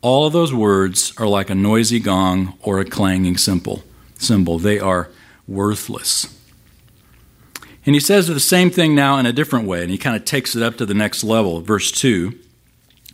all 0.00 0.28
of 0.28 0.32
those 0.32 0.54
words 0.54 1.12
are 1.18 1.26
like 1.26 1.50
a 1.50 1.56
noisy 1.56 1.98
gong 1.98 2.56
or 2.62 2.78
a 2.78 2.84
clanging 2.84 3.36
cymbal. 3.36 3.82
Symbol. 4.16 4.60
They 4.60 4.78
are 4.78 5.08
worthless. 5.48 6.32
And 7.84 7.96
he 7.96 8.00
says 8.00 8.28
the 8.28 8.38
same 8.38 8.70
thing 8.70 8.94
now 8.94 9.18
in 9.18 9.26
a 9.26 9.32
different 9.32 9.66
way, 9.66 9.82
and 9.82 9.90
he 9.90 9.98
kind 9.98 10.14
of 10.14 10.24
takes 10.24 10.54
it 10.54 10.62
up 10.62 10.76
to 10.76 10.86
the 10.86 10.94
next 10.94 11.24
level. 11.24 11.62
Verse 11.62 11.90
2, 11.90 12.38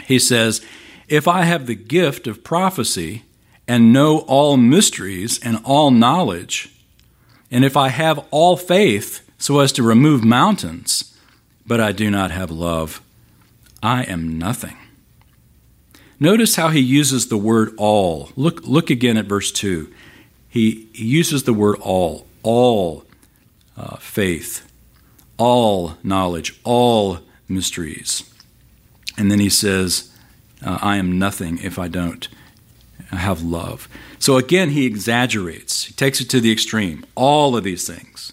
he 0.04 0.18
says, 0.18 0.60
If 1.08 1.26
I 1.26 1.42
have 1.42 1.66
the 1.66 1.74
gift 1.74 2.26
of 2.26 2.44
prophecy 2.44 3.24
and 3.66 3.92
know 3.92 4.20
all 4.20 4.56
mysteries 4.56 5.40
and 5.42 5.58
all 5.64 5.90
knowledge, 5.90 6.74
and 7.50 7.64
if 7.64 7.76
I 7.76 7.88
have 7.88 8.24
all 8.30 8.56
faith 8.56 9.28
so 9.38 9.60
as 9.60 9.72
to 9.72 9.82
remove 9.82 10.22
mountains, 10.24 11.16
but 11.66 11.80
I 11.80 11.92
do 11.92 12.10
not 12.10 12.30
have 12.30 12.50
love, 12.50 13.00
I 13.82 14.02
am 14.04 14.38
nothing. 14.38 14.76
Notice 16.20 16.56
how 16.56 16.68
he 16.68 16.80
uses 16.80 17.28
the 17.28 17.36
word 17.36 17.72
all. 17.76 18.30
Look, 18.34 18.66
look 18.66 18.90
again 18.90 19.16
at 19.16 19.26
verse 19.26 19.52
2. 19.52 19.92
He, 20.48 20.88
he 20.92 21.04
uses 21.04 21.44
the 21.44 21.54
word 21.54 21.78
all, 21.80 22.26
all 22.42 23.04
uh, 23.76 23.96
faith, 23.96 24.70
all 25.36 25.96
knowledge, 26.02 26.58
all 26.64 27.20
mysteries. 27.48 28.28
And 29.16 29.30
then 29.30 29.38
he 29.38 29.48
says, 29.48 30.07
uh, 30.64 30.78
I 30.80 30.96
am 30.96 31.18
nothing 31.18 31.58
if 31.62 31.78
I 31.78 31.88
don't 31.88 32.28
have 33.10 33.42
love. 33.42 33.88
So 34.18 34.36
again, 34.36 34.70
he 34.70 34.86
exaggerates, 34.86 35.84
he 35.84 35.94
takes 35.94 36.20
it 36.20 36.28
to 36.30 36.40
the 36.40 36.52
extreme. 36.52 37.04
All 37.14 37.56
of 37.56 37.64
these 37.64 37.86
things. 37.86 38.32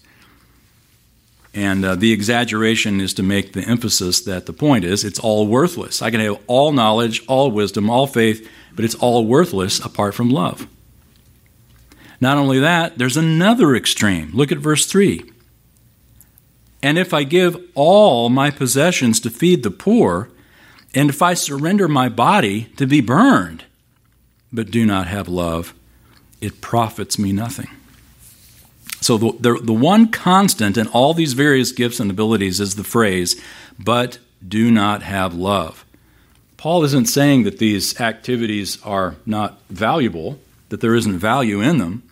And 1.54 1.86
uh, 1.86 1.96
the 1.96 2.12
exaggeration 2.12 3.00
is 3.00 3.14
to 3.14 3.24
make 3.24 3.54
the 3.54 3.62
emphasis 3.62 4.20
that 4.22 4.46
the 4.46 4.52
point 4.52 4.84
is 4.84 5.06
it's 5.06 5.20
all 5.20 5.48
worthless. 5.48 6.02
I 6.02 6.12
can 6.12 6.20
have 6.20 6.42
all 6.48 6.74
knowledge, 6.74 7.26
all 7.28 7.50
wisdom, 7.50 7.90
all 7.90 8.08
faith, 8.08 8.50
but 8.76 8.84
it's 8.84 8.96
all 8.96 9.26
worthless 9.26 9.80
apart 9.80 10.14
from 10.14 10.30
love. 10.30 10.68
Not 12.20 12.38
only 12.38 12.60
that, 12.60 12.98
there's 12.98 13.16
another 13.16 13.74
extreme. 13.74 14.32
Look 14.34 14.52
at 14.52 14.58
verse 14.58 14.86
3. 14.86 15.24
And 16.84 16.98
if 16.98 17.14
I 17.14 17.24
give 17.24 17.58
all 17.74 18.30
my 18.30 18.52
possessions 18.52 19.20
to 19.22 19.30
feed 19.30 19.64
the 19.64 19.72
poor, 19.72 20.30
and 20.96 21.10
if 21.10 21.22
I 21.22 21.34
surrender 21.34 21.90
my 21.90 22.08
body 22.08 22.66
to 22.78 22.88
be 22.88 23.02
burned, 23.02 23.66
but 24.52 24.72
do 24.72 24.86
not 24.86 25.08
have 25.08 25.28
love, 25.28 25.74
it 26.40 26.62
profits 26.62 27.20
me 27.20 27.34
nothing. 27.34 27.68
So 29.02 29.18
the, 29.18 29.34
the, 29.40 29.60
the 29.62 29.74
one 29.74 30.08
constant 30.08 30.78
in 30.78 30.88
all 30.88 31.14
these 31.14 31.34
various 31.34 31.74
gifts 31.74 32.00
and 32.00 32.10
abilities 32.10 32.60
is 32.60 32.76
the 32.76 32.84
phrase, 32.84 33.40
but 33.78 34.20
do 34.48 34.72
not 34.72 35.04
have 35.04 35.36
love. 35.36 35.86
Paul 36.58 36.84
isn't 36.86 37.06
saying 37.06 37.44
that 37.44 37.60
these 37.60 38.00
activities 38.00 38.82
are 38.82 39.18
not 39.26 39.60
valuable, 39.70 40.40
that 40.70 40.82
there 40.82 40.96
isn't 40.96 41.20
value 41.20 41.62
in 41.62 41.78
them. 41.78 42.04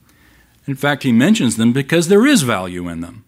In 0.67 0.75
fact, 0.75 1.03
he 1.03 1.11
mentions 1.11 1.55
them 1.57 1.73
because 1.73 2.09
there 2.09 2.27
is 2.27 2.43
value 2.43 2.87
in 2.87 3.01
them. 3.01 3.23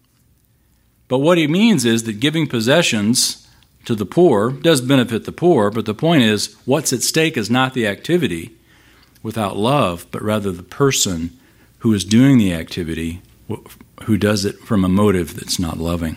But 1.08 1.18
what 1.18 1.38
he 1.38 1.46
means 1.46 1.84
is 1.84 2.04
that 2.04 2.20
giving 2.20 2.46
possessions 2.46 3.45
to 3.86 3.94
the 3.94 4.06
poor 4.06 4.50
does 4.50 4.80
benefit 4.80 5.24
the 5.24 5.32
poor, 5.32 5.70
but 5.70 5.86
the 5.86 5.94
point 5.94 6.22
is 6.22 6.54
what's 6.64 6.92
at 6.92 7.02
stake 7.02 7.36
is 7.36 7.50
not 7.50 7.72
the 7.72 7.86
activity 7.86 8.52
without 9.22 9.56
love, 9.56 10.06
but 10.10 10.22
rather 10.22 10.52
the 10.52 10.62
person 10.62 11.36
who 11.78 11.92
is 11.94 12.04
doing 12.04 12.38
the 12.38 12.52
activity 12.52 13.22
who 14.04 14.16
does 14.16 14.44
it 14.44 14.58
from 14.58 14.84
a 14.84 14.88
motive 14.88 15.34
that's 15.34 15.58
not 15.58 15.78
loving. 15.78 16.16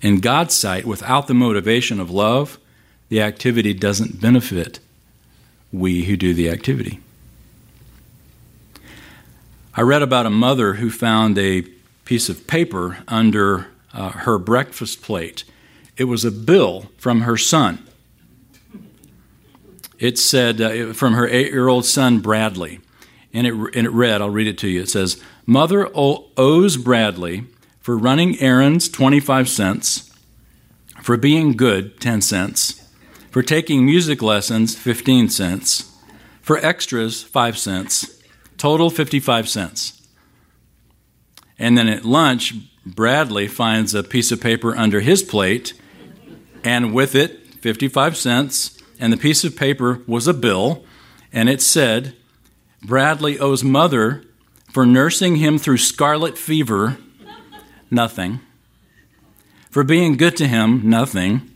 In 0.00 0.20
God's 0.20 0.54
sight, 0.54 0.84
without 0.84 1.26
the 1.26 1.34
motivation 1.34 2.00
of 2.00 2.10
love, 2.10 2.58
the 3.08 3.20
activity 3.20 3.74
doesn't 3.74 4.20
benefit 4.20 4.78
we 5.72 6.04
who 6.04 6.16
do 6.16 6.34
the 6.34 6.48
activity. 6.48 7.00
I 9.74 9.80
read 9.82 10.02
about 10.02 10.26
a 10.26 10.30
mother 10.30 10.74
who 10.74 10.90
found 10.90 11.38
a 11.38 11.62
piece 12.04 12.28
of 12.28 12.46
paper 12.46 12.98
under 13.08 13.68
uh, 13.94 14.10
her 14.10 14.38
breakfast 14.38 15.02
plate. 15.02 15.44
It 15.96 16.04
was 16.04 16.24
a 16.24 16.30
bill 16.30 16.90
from 16.96 17.22
her 17.22 17.36
son. 17.36 17.86
It 19.98 20.18
said, 20.18 20.60
uh, 20.60 20.92
from 20.92 21.14
her 21.14 21.28
eight 21.28 21.52
year 21.52 21.68
old 21.68 21.84
son, 21.84 22.20
Bradley. 22.20 22.80
And 23.32 23.46
it, 23.46 23.54
and 23.54 23.86
it 23.86 23.90
read, 23.90 24.20
I'll 24.20 24.30
read 24.30 24.48
it 24.48 24.58
to 24.58 24.68
you. 24.68 24.82
It 24.82 24.90
says, 24.90 25.22
Mother 25.46 25.88
owes 25.94 26.76
Bradley 26.76 27.44
for 27.80 27.96
running 27.96 28.38
errands 28.40 28.88
25 28.88 29.48
cents, 29.48 30.12
for 31.02 31.16
being 31.16 31.56
good 31.56 32.00
10 32.00 32.20
cents, 32.20 32.88
for 33.30 33.42
taking 33.42 33.84
music 33.84 34.22
lessons 34.22 34.76
15 34.76 35.28
cents, 35.28 35.90
for 36.40 36.58
extras 36.58 37.22
5 37.22 37.58
cents, 37.58 38.22
total 38.56 38.90
55 38.90 39.48
cents. 39.48 40.02
And 41.58 41.78
then 41.78 41.88
at 41.88 42.04
lunch, 42.04 42.54
Bradley 42.84 43.48
finds 43.48 43.94
a 43.94 44.02
piece 44.02 44.32
of 44.32 44.40
paper 44.40 44.76
under 44.76 45.00
his 45.00 45.22
plate, 45.22 45.74
and 46.64 46.94
with 46.94 47.14
it, 47.14 47.54
55 47.60 48.16
cents, 48.16 48.78
and 48.98 49.12
the 49.12 49.16
piece 49.16 49.44
of 49.44 49.56
paper 49.56 50.00
was 50.06 50.26
a 50.26 50.34
bill, 50.34 50.84
and 51.32 51.48
it 51.48 51.62
said, 51.62 52.14
Bradley 52.82 53.38
owes 53.38 53.62
mother 53.62 54.24
for 54.70 54.86
nursing 54.86 55.36
him 55.36 55.58
through 55.58 55.78
scarlet 55.78 56.38
fever, 56.38 56.98
nothing. 57.90 58.40
For 59.70 59.84
being 59.84 60.16
good 60.16 60.36
to 60.36 60.48
him, 60.48 60.88
nothing. 60.88 61.50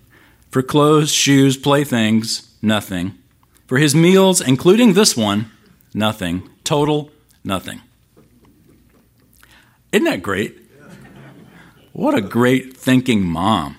For 0.51 0.63
clothes, 0.63 1.13
shoes, 1.13 1.57
playthings, 1.57 2.51
nothing. 2.63 3.19
For 3.67 3.79
his 3.79 3.95
meals, 3.95 4.41
including 4.41 4.95
this 4.95 5.17
one, 5.17 5.51
nothing. 5.93 6.49
Total, 6.65 7.11
nothing. 7.45 7.83
Isn't 9.93 10.05
that 10.05 10.23
great? 10.23 10.59
What 11.93 12.15
a 12.15 12.21
great 12.21 12.77
thinking 12.77 13.23
mom. 13.23 13.77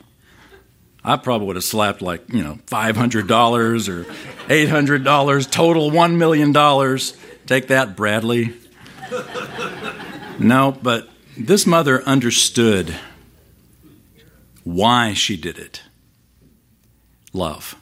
I 1.04 1.16
probably 1.18 1.48
would 1.48 1.56
have 1.56 1.64
slapped 1.64 2.02
like, 2.02 2.34
you 2.34 2.44
know, 2.44 2.60
$500 2.68 3.90
or 3.90 4.04
$800, 4.50 5.52
total 5.52 5.92
$1 5.92 6.18
million. 6.18 6.54
Take 7.46 7.68
that, 7.68 7.96
Bradley 7.96 8.54
no, 10.40 10.72
but 10.72 11.10
this 11.38 11.66
mother 11.66 12.04
understood 12.04 12.96
why 14.64 15.14
she 15.14 15.38
did 15.38 15.58
it 15.58 15.84
love. 17.34 17.76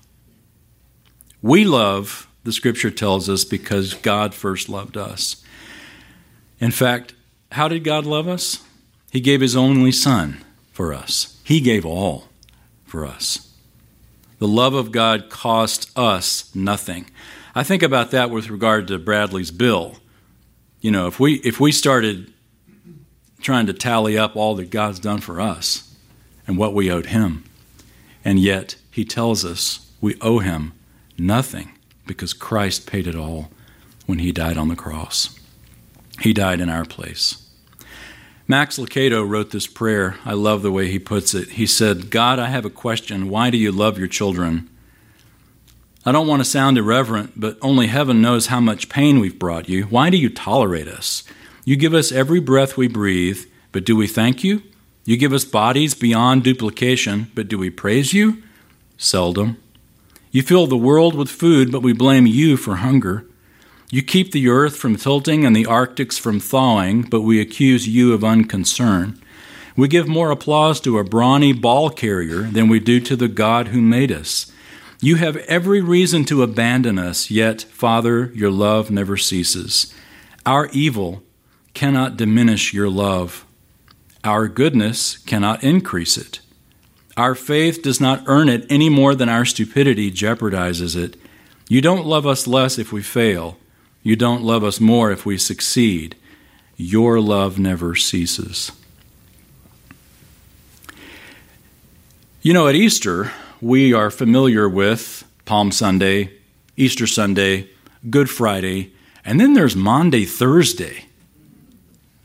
We 1.42 1.64
love, 1.64 2.28
the 2.44 2.52
scripture 2.52 2.92
tells 2.92 3.30
us, 3.30 3.44
because 3.44 3.94
God 3.94 4.34
first 4.34 4.70
loved 4.70 4.98
us. 4.98 5.44
In 6.60 6.72
fact, 6.72 7.14
how 7.52 7.68
did 7.68 7.84
God 7.84 8.06
love 8.06 8.28
us? 8.28 8.64
He 9.12 9.20
gave 9.20 9.42
His 9.42 9.56
only 9.56 9.92
Son 9.92 10.44
for 10.72 10.94
us, 10.94 11.40
He 11.44 11.60
gave 11.60 11.86
all 11.86 12.26
for 12.86 13.06
us. 13.06 13.51
The 14.39 14.48
love 14.48 14.74
of 14.74 14.92
God 14.92 15.30
cost 15.30 15.92
us 15.98 16.54
nothing. 16.56 17.08
I 17.54 17.63
think 17.63 17.84
about 17.84 18.12
that 18.12 18.30
with 18.30 18.50
regard 18.50 18.88
to 18.88 19.00
Bradley's 19.00 19.51
bill 19.51 19.98
you 20.86 20.92
know, 20.92 21.08
if 21.08 21.20
we 21.20 21.38
if 21.38 21.60
we 21.60 21.72
started 21.72 22.32
trying 23.42 23.65
to 23.65 23.74
tally 23.74 24.20
up 24.20 24.36
all 24.36 24.54
that 24.54 24.70
God's 24.70 25.00
done 25.00 25.20
for 25.20 25.42
us 25.42 25.92
and 26.46 26.60
what 26.60 26.75
we 26.75 26.92
owed 26.92 27.08
him, 27.08 27.44
and 28.24 28.39
yet 28.39 28.75
he 28.92 29.04
tells 29.04 29.44
us 29.44 29.92
we 30.00 30.15
owe 30.22 30.38
him 30.38 30.74
nothing 31.18 31.72
because 32.06 32.34
Christ 32.34 32.86
paid 32.86 33.08
it 33.08 33.15
all 33.15 33.50
when 34.06 34.20
he 34.20 34.32
died 34.32 34.58
on 34.58 34.68
the 34.68 34.75
cross. 34.75 35.39
He 36.22 36.34
died 36.34 36.62
in 36.62 36.70
our 36.70 36.86
place. 36.86 37.45
Max 38.48 38.78
Lucado 38.78 39.28
wrote 39.28 39.50
this 39.50 39.66
prayer. 39.66 40.18
I 40.24 40.34
love 40.34 40.62
the 40.62 40.72
way 40.72 40.88
he 40.88 41.00
puts 41.00 41.34
it. 41.34 41.52
He 41.52 41.66
said, 41.66 42.12
God, 42.12 42.38
I 42.38 42.50
have 42.50 42.66
a 42.66 42.70
question. 42.70 43.30
Why 43.30 43.50
do 43.50 43.58
you 43.58 43.72
love 43.72 43.98
your 43.98 44.08
children? 44.08 44.70
I 46.06 46.12
don't 46.12 46.28
want 46.28 46.42
to 46.42 46.46
sound 46.46 46.78
irreverent, 46.78 47.34
but 47.36 47.58
only 47.64 47.88
heaven 47.88 48.22
knows 48.22 48.48
how 48.48 48.60
much 48.60 48.88
pain 48.88 49.20
we've 49.20 49.40
brought 49.40 49.68
you. 49.68 49.86
Why 49.86 50.12
do 50.12 50.18
you 50.18 50.30
tolerate 50.30 50.88
us? 50.88 51.24
You 51.64 51.75
give 51.75 51.96
us 51.96 52.12
every 52.12 52.40
breath 52.40 52.78
we 52.78 52.88
breathe, 52.88 53.46
but 53.72 53.84
do 53.84 53.96
we 53.96 54.06
thank 54.06 54.44
you? 54.44 54.62
You 55.06 55.18
give 55.18 55.34
us 55.34 55.44
bodies 55.44 55.96
beyond 55.96 56.44
duplication, 56.44 57.32
but 57.34 57.48
do 57.48 57.58
we 57.58 57.72
praise 57.72 58.14
you? 58.14 58.44
Seldom. 58.98 59.58
You 60.30 60.44
fill 60.44 60.68
the 60.68 60.78
world 60.78 61.16
with 61.16 61.30
food, 61.30 61.72
but 61.72 61.82
we 61.82 61.94
blame 61.94 62.28
you 62.28 62.58
for 62.58 62.75
hunger. 62.75 63.25
You 63.96 64.04
keep 64.04 64.34
the 64.34 64.50
earth 64.50 64.75
from 64.75 64.98
tilting 64.98 65.46
and 65.46 65.56
the 65.56 65.66
Arctics 65.66 66.18
from 66.18 66.42
thawing, 66.42 67.04
but 67.04 67.22
we 67.22 67.40
accuse 67.40 67.88
you 67.88 68.12
of 68.12 68.25
unconcern. 68.25 69.18
We 69.78 69.88
give 69.88 70.06
more 70.06 70.32
applause 70.32 70.82
to 70.82 71.00
a 71.00 71.06
brawny 71.06 71.54
ball 71.54 71.90
carrier 71.90 72.42
than 72.42 72.68
we 72.68 72.82
do 72.82 73.00
to 73.00 73.16
the 73.16 73.30
God 73.30 73.70
who 73.70 73.82
made 73.82 74.12
us. 74.12 74.52
You 75.00 75.16
have 75.16 75.38
every 75.48 75.80
reason 75.80 76.25
to 76.25 76.44
abandon 76.44 77.00
us, 77.00 77.32
yet, 77.32 77.62
Father, 77.62 78.34
your 78.36 78.52
love 78.52 78.92
never 78.92 79.16
ceases. 79.16 79.94
Our 80.46 80.68
evil 80.74 81.24
cannot 81.74 82.18
diminish 82.18 82.74
your 82.74 82.90
love, 82.90 83.46
our 84.25 84.50
goodness 84.50 85.20
cannot 85.20 85.64
increase 85.64 86.18
it. 86.18 86.42
Our 87.16 87.34
faith 87.34 87.82
does 87.82 88.02
not 88.02 88.25
earn 88.25 88.50
it 88.50 88.66
any 88.70 88.90
more 88.90 89.16
than 89.16 89.30
our 89.30 89.46
stupidity 89.46 90.12
jeopardizes 90.12 91.02
it. 91.02 91.16
You 91.70 91.80
don't 91.80 92.06
love 92.06 92.28
us 92.28 92.46
less 92.46 92.78
if 92.78 92.92
we 92.92 93.02
fail. 93.02 93.58
You 94.06 94.16
don't 94.16 94.44
love 94.44 94.64
us 94.64 94.80
more 94.80 95.12
if 95.12 95.26
we 95.26 95.36
succeed. 95.40 96.16
Your 96.78 97.20
love 97.20 97.58
never 97.58 97.96
ceases. 97.96 98.72
You 102.44 102.54
know, 102.54 102.68
at 102.68 102.76
Easter, 102.76 103.32
we 103.60 103.94
are 103.94 104.12
familiar 104.12 104.70
with 104.70 105.24
Palm 105.46 105.72
Sunday, 105.72 106.30
Easter 106.78 107.08
Sunday, 107.08 107.68
Good 108.08 108.30
Friday, 108.30 108.94
and 109.26 109.40
then 109.40 109.54
there's 109.54 109.76
Monday, 109.76 110.24
Thursday. 110.24 111.06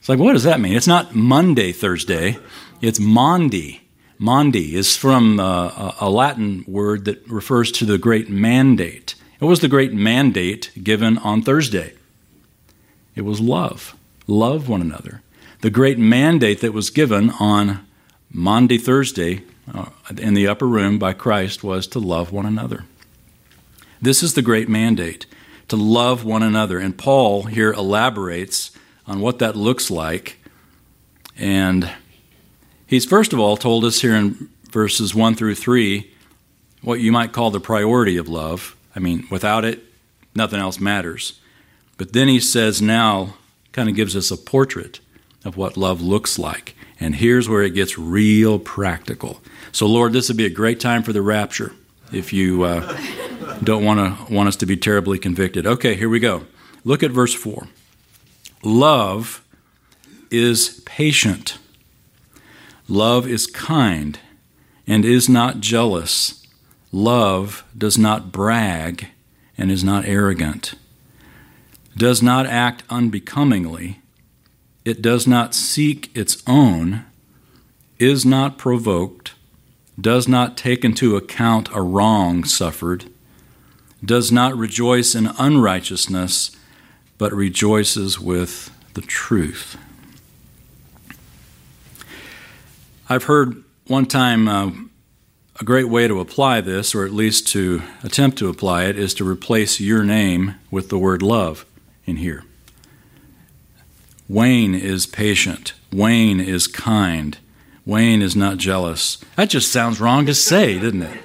It's 0.01 0.09
like, 0.11 0.19
what 0.19 0.35
does 0.35 0.45
that 0.45 0.61
mean? 0.61 0.77
It's 0.77 0.87
not 0.87 1.15
Monday, 1.15 1.73
Thursday, 1.73 2.37
it's 2.83 3.01
Maundy. 3.01 3.81
Maundy 4.19 4.77
is 4.77 4.99
from 4.99 5.41
uh, 5.41 5.93
a 5.99 6.11
Latin 6.11 6.63
word 6.69 7.07
that 7.07 7.27
refers 7.27 7.73
to 7.73 7.87
the 7.87 7.97
great 7.97 8.29
mandate. 8.29 9.15
It 9.41 9.45
was 9.45 9.61
the 9.61 9.69
great 9.69 9.93
mandate 9.93 10.71
given 10.83 11.17
on 11.19 11.43
Thursday. 11.43 11.95
It 13.15 13.23
was 13.23 13.41
love. 13.41 13.97
Love 14.27 14.69
one 14.69 14.83
another. 14.83 15.23
The 15.63 15.71
great 15.71 15.99
mandate 15.99 16.61
that 16.61 16.73
was 16.73 16.91
given 16.91 17.31
on 17.41 17.87
Maundy, 18.31 18.79
Thursday, 18.79 19.43
uh, 19.73 19.87
in 20.19 20.35
the 20.35 20.47
upper 20.47 20.67
room 20.67 20.99
by 20.99 21.13
Christ 21.13 21.65
was 21.65 21.87
to 21.89 21.99
love 21.99 22.33
one 22.33 22.47
another. 22.47 22.85
This 24.01 24.23
is 24.23 24.35
the 24.35 24.43
great 24.43 24.69
mandate 24.69 25.27
to 25.69 25.77
love 25.77 26.25
one 26.25 26.43
another. 26.43 26.79
And 26.79 26.97
Paul 26.97 27.45
here 27.45 27.73
elaborates 27.73 28.73
on 29.07 29.21
what 29.21 29.39
that 29.39 29.57
looks 29.57 29.91
like. 29.91 30.39
And 31.37 31.91
he's 32.87 33.05
first 33.05 33.33
of 33.33 33.39
all 33.39 33.57
told 33.57 33.85
us 33.85 34.01
here 34.01 34.15
in 34.15 34.49
verses 34.71 35.15
1 35.15 35.35
through 35.35 35.55
3 35.55 36.11
what 36.83 37.01
you 37.01 37.13
might 37.13 37.33
call 37.33 37.51
the 37.51 37.61
priority 37.61 38.17
of 38.17 38.29
love. 38.29 38.77
I 38.95 38.99
mean, 38.99 39.27
without 39.31 39.65
it, 39.65 39.83
nothing 40.35 40.61
else 40.61 40.81
matters. 40.81 41.41
But 41.97 42.13
then 42.13 42.29
he 42.29 42.41
says 42.41 42.81
now, 42.81 43.35
kind 43.73 43.89
of 43.89 43.95
gives 43.95 44.17
us 44.17 44.31
a 44.31 44.37
portrait 44.37 45.01
of 45.45 45.57
what 45.57 45.77
love 45.77 46.01
looks 46.01 46.39
like. 46.39 46.75
And 46.99 47.17
here's 47.17 47.49
where 47.49 47.63
it 47.63 47.75
gets 47.75 47.99
real 47.99 48.59
practical. 48.59 49.41
So, 49.73 49.87
Lord, 49.87 50.13
this 50.13 50.29
would 50.29 50.37
be 50.37 50.47
a 50.47 50.51
great 50.51 50.81
time 50.81 51.03
for 51.03 51.13
the 51.13 51.23
rapture 51.23 51.73
if 52.13 52.33
you 52.33 52.65
uh, 52.65 52.99
don't 53.63 53.85
want 53.85 54.29
to 54.29 54.35
want 54.35 54.49
us 54.49 54.57
to 54.57 54.67
be 54.67 54.77
terribly 54.77 55.19
convicted. 55.19 55.67
Okay, 55.67 55.95
here 55.95 56.09
we 56.09 56.21
go. 56.21 56.47
Look 56.85 57.03
at 57.03 57.11
verse 57.11 57.35
4. 57.35 57.69
Love 58.63 59.43
is 60.31 60.83
patient. 60.85 61.59
Love 62.89 63.27
is 63.27 63.47
kind 63.47 64.19
and 64.87 65.05
is 65.05 65.29
not 65.29 65.61
jealous. 65.61 66.40
Love 66.93 67.65
does 67.77 67.97
not 67.97 68.33
brag 68.33 69.09
and 69.57 69.71
is 69.71 69.85
not 69.85 70.05
arrogant, 70.05 70.75
does 71.97 72.23
not 72.23 72.47
act 72.47 72.83
unbecomingly, 72.91 74.01
it 74.85 75.03
does 75.03 75.27
not 75.27 75.55
seek 75.55 76.11
its 76.17 76.43
own, 76.47 77.05
is 77.99 78.25
not 78.25 78.59
provoked. 78.59 79.35
Does 80.01 80.27
not 80.27 80.57
take 80.57 80.83
into 80.83 81.15
account 81.17 81.69
a 81.75 81.83
wrong 81.83 82.45
suffered, 82.45 83.11
does 84.03 84.33
not 84.33 84.57
rejoice 84.57 85.15
in 85.15 85.27
unrighteousness, 85.39 86.57
but 87.19 87.35
rejoices 87.35 88.19
with 88.19 88.71
the 88.95 89.03
truth. 89.03 89.77
I've 93.11 93.25
heard 93.25 93.63
one 93.89 94.07
time 94.07 94.49
uh, 94.49 94.71
a 95.61 95.65
great 95.65 95.89
way 95.91 96.09
to 96.09 96.21
apply 96.21 96.63
this, 96.63 96.95
or 96.95 97.05
at 97.05 97.13
least 97.13 97.47
to 97.49 97.83
attempt 98.03 98.39
to 98.39 98.49
apply 98.49 98.85
it, 98.85 98.99
is 98.99 99.13
to 99.13 99.29
replace 99.29 99.79
your 99.79 100.03
name 100.03 100.55
with 100.71 100.89
the 100.89 100.99
word 100.99 101.21
love 101.21 101.67
in 102.07 102.17
here. 102.17 102.45
Wayne 104.27 104.75
is 104.75 105.07
patient. 105.07 105.75
Wayne 105.93 106.41
is 106.41 106.67
kind. 106.67 107.37
Wayne 107.85 108.23
is 108.23 108.35
not 108.35 108.57
jealous. 108.57 109.19
That 109.37 109.51
just 109.51 109.71
sounds 109.71 110.01
wrong 110.01 110.25
to 110.27 110.35
say, 110.35 110.79
doesn't 110.79 111.03
it? 111.03 111.21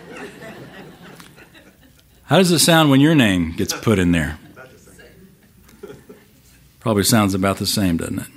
How 2.24 2.38
does 2.38 2.52
it 2.52 2.60
sound 2.60 2.90
when 2.90 3.00
your 3.00 3.16
name 3.16 3.52
gets 3.52 3.72
put 3.72 4.00
in 4.00 4.12
there? 4.12 4.40
Probably 6.80 7.04
sounds 7.04 7.34
about 7.34 7.58
the 7.58 7.68
same, 7.68 7.98
doesn't 7.98 8.20
it? 8.20 8.28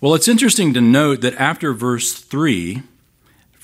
Well, 0.00 0.14
it's 0.14 0.28
interesting 0.28 0.72
to 0.74 0.80
note 0.80 1.20
that 1.20 1.34
after 1.34 1.74
verse 1.74 2.12
3, 2.12 2.82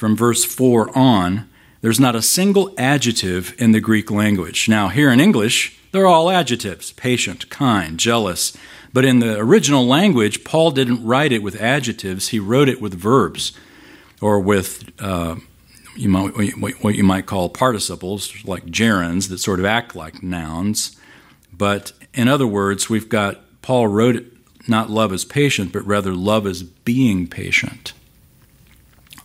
from 0.01 0.17
verse 0.17 0.47
4 0.47 0.97
on, 0.97 1.47
there's 1.83 2.01
not 2.01 2.17
a 2.17 2.23
single 2.23 2.75
adjective 2.79 3.55
in 3.59 3.73
the 3.73 3.81
Greek 3.81 4.11
language. 4.11 4.67
Now, 4.67 4.89
here 4.89 5.11
in 5.11 5.21
English, 5.21 5.79
they're 5.93 6.07
all 6.07 6.31
adjectives 6.31 6.91
patient, 6.93 7.51
kind, 7.51 7.99
jealous, 7.99 8.57
but 8.95 9.05
in 9.05 9.19
the 9.19 9.39
original 9.39 9.87
language, 9.87 10.43
Paul 10.43 10.71
didn't 10.71 11.05
write 11.05 11.33
it 11.33 11.43
with 11.43 11.61
adjectives, 11.61 12.29
he 12.29 12.41
wrote 12.41 12.71
it 12.71 12.81
with 12.81 12.95
verbs 12.95 13.53
or 14.23 14.41
with 14.41 14.91
uh, 15.03 15.37
you 15.95 16.09
might, 16.09 16.31
what 16.83 16.95
you 16.95 17.05
might 17.05 17.27
call 17.27 17.51
participles, 17.51 18.43
like 18.47 18.65
gerunds 18.67 19.29
that 19.29 19.39
sort 19.39 19.59
of 19.59 19.67
act 19.67 19.95
like 19.95 20.23
nouns. 20.23 20.97
But 21.53 21.93
in 22.15 22.27
other 22.27 22.47
words, 22.47 22.89
we've 22.89 23.11
got 23.11 23.41
Paul 23.61 23.87
wrote 23.89 24.17
it 24.17 24.25
not 24.67 24.89
love 24.89 25.13
is 25.13 25.27
patient, 25.27 25.73
but 25.75 25.87
rather 25.87 26.15
love 26.15 26.47
is 26.47 26.63
being 26.63 27.27
patient. 27.27 27.93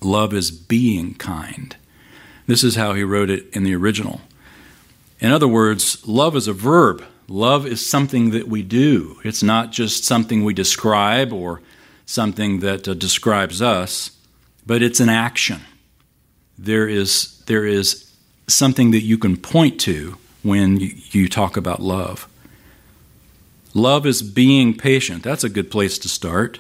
Love 0.01 0.33
is 0.33 0.51
being 0.51 1.13
kind. 1.15 1.75
This 2.47 2.63
is 2.63 2.75
how 2.75 2.93
he 2.93 3.03
wrote 3.03 3.29
it 3.29 3.47
in 3.53 3.63
the 3.63 3.75
original. 3.75 4.21
In 5.19 5.31
other 5.31 5.47
words, 5.47 6.05
love 6.07 6.35
is 6.35 6.47
a 6.47 6.53
verb. 6.53 7.03
Love 7.27 7.65
is 7.65 7.85
something 7.85 8.29
that 8.31 8.47
we 8.47 8.61
do. 8.61 9.19
It's 9.23 9.41
not 9.41 9.71
just 9.71 10.03
something 10.03 10.43
we 10.43 10.53
describe 10.53 11.33
or 11.33 11.61
something 12.05 12.59
that 12.59 12.87
uh, 12.87 12.93
describes 12.93 13.61
us, 13.61 14.11
but 14.65 14.83
it's 14.83 14.99
an 14.99 15.09
action. 15.09 15.61
There 16.57 16.87
is, 16.87 17.41
there 17.47 17.65
is 17.65 18.11
something 18.47 18.91
that 18.91 19.01
you 19.01 19.17
can 19.17 19.37
point 19.37 19.79
to 19.81 20.17
when 20.43 20.79
you, 20.79 20.95
you 21.11 21.27
talk 21.27 21.57
about 21.57 21.81
love. 21.81 22.27
Love 23.73 24.05
is 24.05 24.21
being 24.21 24.77
patient. 24.77 25.23
That's 25.23 25.43
a 25.43 25.49
good 25.49 25.71
place 25.71 25.97
to 25.99 26.07
start. 26.07 26.59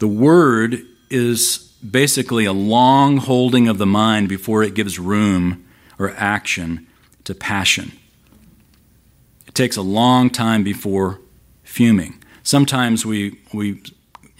The 0.00 0.08
word 0.08 0.82
is 1.08 1.69
basically 1.88 2.44
a 2.44 2.52
long 2.52 3.16
holding 3.16 3.68
of 3.68 3.78
the 3.78 3.86
mind 3.86 4.28
before 4.28 4.62
it 4.62 4.74
gives 4.74 4.98
room 4.98 5.66
or 5.98 6.10
action 6.16 6.86
to 7.24 7.34
passion. 7.34 7.92
It 9.46 9.54
takes 9.54 9.76
a 9.76 9.82
long 9.82 10.30
time 10.30 10.62
before 10.62 11.20
fuming. 11.64 12.22
Sometimes 12.42 13.04
we, 13.04 13.38
we 13.52 13.82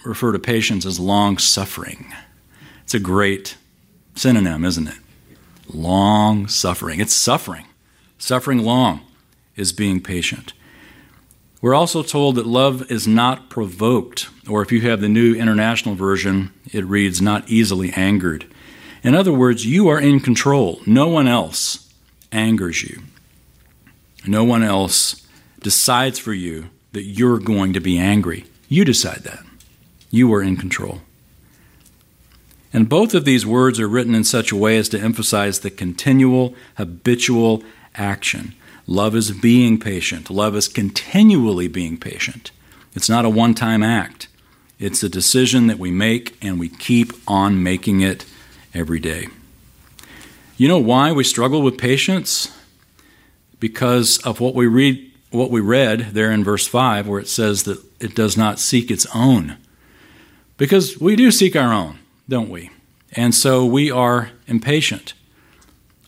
refer 0.03 0.31
to 0.31 0.39
patience 0.39 0.85
as 0.85 0.99
long 0.99 1.37
suffering. 1.37 2.13
It's 2.83 2.93
a 2.93 2.99
great 2.99 3.57
synonym, 4.15 4.65
isn't 4.65 4.87
it? 4.87 4.97
Long 5.67 6.47
suffering. 6.47 6.99
It's 6.99 7.13
suffering. 7.13 7.65
Suffering 8.17 8.59
long 8.59 9.01
is 9.55 9.71
being 9.71 10.01
patient. 10.01 10.53
We're 11.61 11.75
also 11.75 12.01
told 12.01 12.35
that 12.35 12.47
love 12.47 12.89
is 12.91 13.07
not 13.07 13.49
provoked, 13.49 14.29
or 14.49 14.63
if 14.63 14.71
you 14.71 14.81
have 14.81 14.99
the 14.99 15.07
New 15.07 15.35
International 15.35 15.93
Version, 15.93 16.51
it 16.73 16.83
reads 16.85 17.21
not 17.21 17.47
easily 17.47 17.91
angered. 17.91 18.47
In 19.03 19.13
other 19.13 19.31
words, 19.31 19.65
you 19.65 19.87
are 19.87 19.99
in 19.99 20.19
control. 20.19 20.79
No 20.87 21.07
one 21.07 21.27
else 21.27 21.93
angers 22.31 22.81
you. 22.83 23.03
No 24.25 24.43
one 24.43 24.63
else 24.63 25.27
decides 25.59 26.17
for 26.17 26.33
you 26.33 26.69
that 26.93 27.03
you're 27.03 27.39
going 27.39 27.73
to 27.73 27.79
be 27.79 27.97
angry. 27.99 28.45
You 28.67 28.83
decide 28.83 29.23
that. 29.23 29.43
You 30.09 30.33
are 30.33 30.41
in 30.41 30.57
control. 30.57 31.01
And 32.73 32.89
both 32.89 33.13
of 33.13 33.25
these 33.25 33.45
words 33.45 33.79
are 33.79 33.87
written 33.87 34.15
in 34.15 34.23
such 34.23 34.51
a 34.51 34.55
way 34.55 34.77
as 34.77 34.89
to 34.89 34.99
emphasize 34.99 35.59
the 35.59 35.69
continual, 35.69 36.55
habitual 36.75 37.63
action. 37.95 38.55
Love 38.87 39.15
is 39.15 39.31
being 39.31 39.79
patient. 39.79 40.29
Love 40.29 40.55
is 40.55 40.67
continually 40.67 41.67
being 41.67 41.97
patient. 41.97 42.51
It's 42.93 43.09
not 43.09 43.25
a 43.25 43.29
one 43.29 43.53
time 43.53 43.83
act, 43.83 44.27
it's 44.79 45.03
a 45.03 45.09
decision 45.09 45.67
that 45.67 45.79
we 45.79 45.91
make 45.91 46.37
and 46.43 46.59
we 46.59 46.69
keep 46.69 47.13
on 47.27 47.61
making 47.61 48.01
it 48.01 48.25
every 48.73 48.99
day. 48.99 49.27
You 50.57 50.67
know 50.67 50.79
why 50.79 51.11
we 51.11 51.23
struggle 51.23 51.61
with 51.61 51.77
patience? 51.77 52.55
because 53.61 54.17
of 54.25 54.41
what 54.41 54.55
we 54.55 54.67
read 54.67 55.09
what 55.29 55.49
we 55.49 55.61
read 55.61 56.09
there 56.11 56.29
in 56.29 56.43
verse 56.43 56.67
5 56.67 57.07
where 57.07 57.19
it 57.21 57.29
says 57.29 57.63
that 57.63 57.81
it 58.01 58.13
does 58.13 58.35
not 58.35 58.59
seek 58.59 58.91
its 58.91 59.05
own 59.15 59.55
because 60.57 60.99
we 60.99 61.15
do 61.15 61.31
seek 61.31 61.55
our 61.55 61.71
own 61.71 61.97
don't 62.27 62.49
we 62.49 62.69
and 63.13 63.33
so 63.33 63.65
we 63.65 63.89
are 63.89 64.31
impatient 64.47 65.13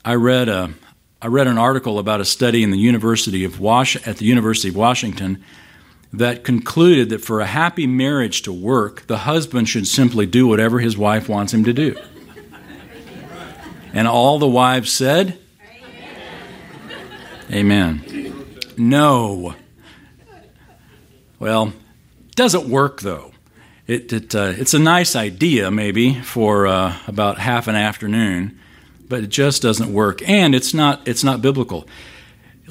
i 0.03 0.13
read 0.13 0.49
a, 0.49 0.73
I 1.23 1.27
read 1.27 1.47
an 1.47 1.57
article 1.57 1.99
about 1.99 2.19
a 2.19 2.25
study 2.25 2.63
in 2.63 2.71
the 2.71 2.77
University 2.77 3.45
of 3.45 3.57
Was- 3.61 3.95
at 4.05 4.17
the 4.17 4.25
University 4.25 4.67
of 4.67 4.75
Washington 4.75 5.41
that 6.11 6.43
concluded 6.43 7.07
that 7.09 7.23
for 7.23 7.39
a 7.39 7.45
happy 7.45 7.87
marriage 7.87 8.41
to 8.41 8.51
work, 8.51 9.07
the 9.07 9.19
husband 9.19 9.69
should 9.69 9.87
simply 9.87 10.25
do 10.25 10.47
whatever 10.47 10.79
his 10.79 10.97
wife 10.97 11.29
wants 11.29 11.53
him 11.53 11.63
to 11.63 11.71
do. 11.71 11.95
And 13.93 14.05
all 14.05 14.37
the 14.37 14.49
wives 14.49 14.91
said, 14.91 15.39
Amen. 17.49 18.03
Amen. 18.03 18.55
No. 18.75 19.55
Well, 21.39 21.71
doesn't 22.35 22.67
work 22.67 22.99
though. 22.99 23.31
It, 23.87 24.11
it 24.11 24.35
uh, 24.35 24.53
it's 24.57 24.73
a 24.73 24.79
nice 24.79 25.15
idea 25.15 25.71
maybe 25.71 26.15
for 26.15 26.67
uh, 26.67 26.97
about 27.07 27.37
half 27.37 27.69
an 27.69 27.75
afternoon, 27.75 28.59
but 29.13 29.25
it 29.25 29.29
just 29.29 29.61
doesn't 29.61 29.93
work, 29.93 30.27
and 30.27 30.55
it's 30.55 30.73
not 30.73 31.07
it's 31.07 31.23
not 31.23 31.39
biblical. 31.39 31.87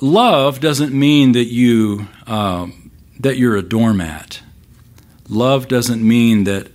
Love 0.01 0.59
doesn't 0.59 0.93
mean 0.93 1.31
that 1.33 1.45
you 1.45 2.09
um, 2.27 2.91
that 3.21 3.37
you're 3.37 3.55
a 3.55 3.63
doormat. 3.63 4.43
Love 5.29 5.69
doesn't 5.69 6.03
mean 6.03 6.43
that 6.43 6.69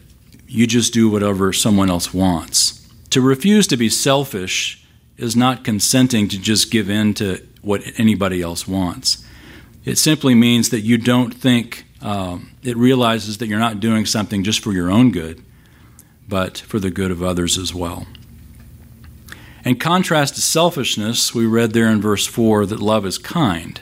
you 0.47 0.67
just 0.67 0.93
do 0.93 1.09
whatever 1.09 1.51
someone 1.51 1.89
else 1.89 2.13
wants. 2.13 2.87
To 3.09 3.19
refuse 3.19 3.67
to 3.67 3.75
be 3.75 3.89
selfish 3.89 4.87
is 5.17 5.35
not 5.35 5.65
consenting 5.65 6.29
to 6.29 6.39
just 6.39 6.71
give 6.71 6.89
in 6.89 7.13
to 7.15 7.45
what 7.61 7.81
anybody 7.97 8.41
else 8.41 8.69
wants. 8.69 9.25
It 9.83 9.97
simply 9.97 10.33
means 10.33 10.69
that 10.69 10.81
you 10.81 10.97
don't 10.97 11.33
think, 11.33 11.85
um, 12.01 12.51
it 12.63 12.77
realizes 12.77 13.39
that 13.39 13.47
you're 13.47 13.59
not 13.59 13.81
doing 13.81 14.05
something 14.05 14.45
just 14.45 14.63
for 14.63 14.71
your 14.71 14.89
own 14.89 15.11
good, 15.11 15.43
but 16.25 16.57
for 16.57 16.79
the 16.79 16.89
good 16.89 17.11
of 17.11 17.21
others 17.21 17.57
as 17.57 17.73
well. 17.73 18.07
In 19.65 19.77
contrast 19.77 20.35
to 20.35 20.41
selfishness, 20.41 21.33
we 21.33 21.45
read 21.45 21.73
there 21.73 21.87
in 21.87 22.01
verse 22.01 22.25
4 22.25 22.65
that 22.67 22.79
love 22.79 23.05
is 23.05 23.17
kind. 23.17 23.81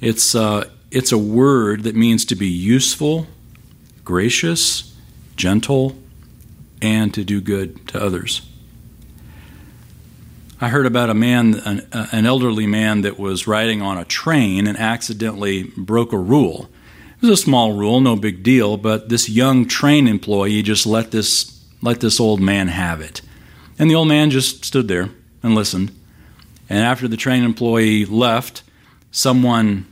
It's, 0.00 0.34
uh, 0.34 0.68
it's 0.90 1.12
a 1.12 1.18
word 1.18 1.82
that 1.84 1.94
means 1.94 2.24
to 2.26 2.34
be 2.34 2.48
useful, 2.48 3.26
gracious, 4.04 4.94
gentle, 5.36 5.96
and 6.82 7.12
to 7.14 7.24
do 7.24 7.40
good 7.40 7.86
to 7.88 8.02
others. 8.02 8.42
I 10.60 10.68
heard 10.68 10.84
about 10.84 11.08
a 11.08 11.14
man, 11.14 11.54
an, 11.64 11.88
uh, 11.92 12.06
an, 12.12 12.26
elderly 12.26 12.66
man, 12.66 13.00
that 13.02 13.18
was 13.18 13.46
riding 13.46 13.80
on 13.80 13.96
a 13.96 14.04
train 14.04 14.66
and 14.66 14.76
accidentally 14.76 15.62
broke 15.62 16.12
a 16.12 16.18
rule. 16.18 16.68
It 17.16 17.26
was 17.26 17.40
a 17.40 17.42
small 17.42 17.72
rule, 17.72 18.00
no 18.00 18.14
big 18.16 18.42
deal, 18.42 18.76
but 18.76 19.08
this 19.08 19.28
young 19.28 19.66
train 19.66 20.06
employee 20.06 20.62
just 20.62 20.86
let 20.86 21.12
this 21.12 21.58
let 21.82 22.00
this 22.00 22.20
old 22.20 22.40
man 22.40 22.68
have 22.68 23.00
it, 23.00 23.22
and 23.80 23.90
the 23.90 23.94
old 23.94 24.08
man 24.08 24.30
just 24.30 24.64
stood 24.64 24.86
there 24.86 25.08
and 25.42 25.54
listened. 25.54 25.90
And 26.68 26.78
after 26.78 27.08
the 27.08 27.16
train 27.16 27.42
employee 27.42 28.04
left, 28.04 28.62
someone 29.10 29.86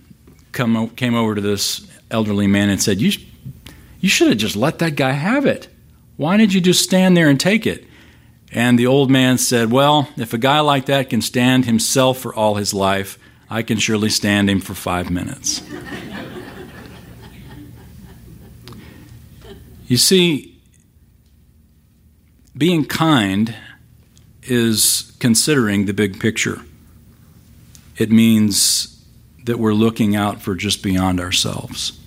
come, 0.53 0.91
came 0.91 1.15
over 1.15 1.35
to 1.35 1.41
this 1.41 1.85
elderly 2.11 2.47
man 2.47 2.69
and 2.69 2.81
said, 2.81 3.01
"You, 3.01 3.13
you 4.01 4.09
should 4.09 4.29
have 4.29 4.37
just 4.39 4.55
let 4.55 4.79
that 4.79 4.95
guy 4.95 5.13
have 5.13 5.47
it." 5.47 5.69
Why 6.19 6.37
did 6.37 6.53
you 6.53 6.61
just 6.61 6.83
stand 6.83 7.17
there 7.17 7.31
and 7.31 7.41
take 7.41 7.67
it? 7.67 7.87
And 8.53 8.79
the 8.79 8.87
old 8.87 9.11
man 9.11 9.39
said, 9.39 9.71
Well, 9.71 10.09
if 10.17 10.33
a 10.35 10.39
guy 10.39 10.61
like 10.61 10.87
that 10.87 11.11
can 11.11 11.23
stand 11.23 11.65
himself 11.65 12.19
for 12.19 12.35
all 12.35 12.57
his 12.57 12.75
life, 12.75 13.19
I 13.49 13.63
can 13.63 13.79
surely 13.79 14.11
stand 14.11 14.51
him 14.51 14.61
for 14.61 14.75
five 14.75 15.11
minutes. 15.11 15.63
you 19.87 19.97
see, 19.97 20.59
being 22.57 22.85
kind 22.85 23.55
is 24.51 25.13
considering 25.21 25.87
the 25.87 25.95
big 25.95 26.21
picture. 26.21 26.63
It 27.97 28.11
means 28.11 29.05
that 29.45 29.59
we're 29.59 29.75
looking 29.75 30.15
out 30.15 30.43
for 30.43 30.55
just 30.55 30.83
beyond 30.83 31.21
ourselves. 31.21 31.99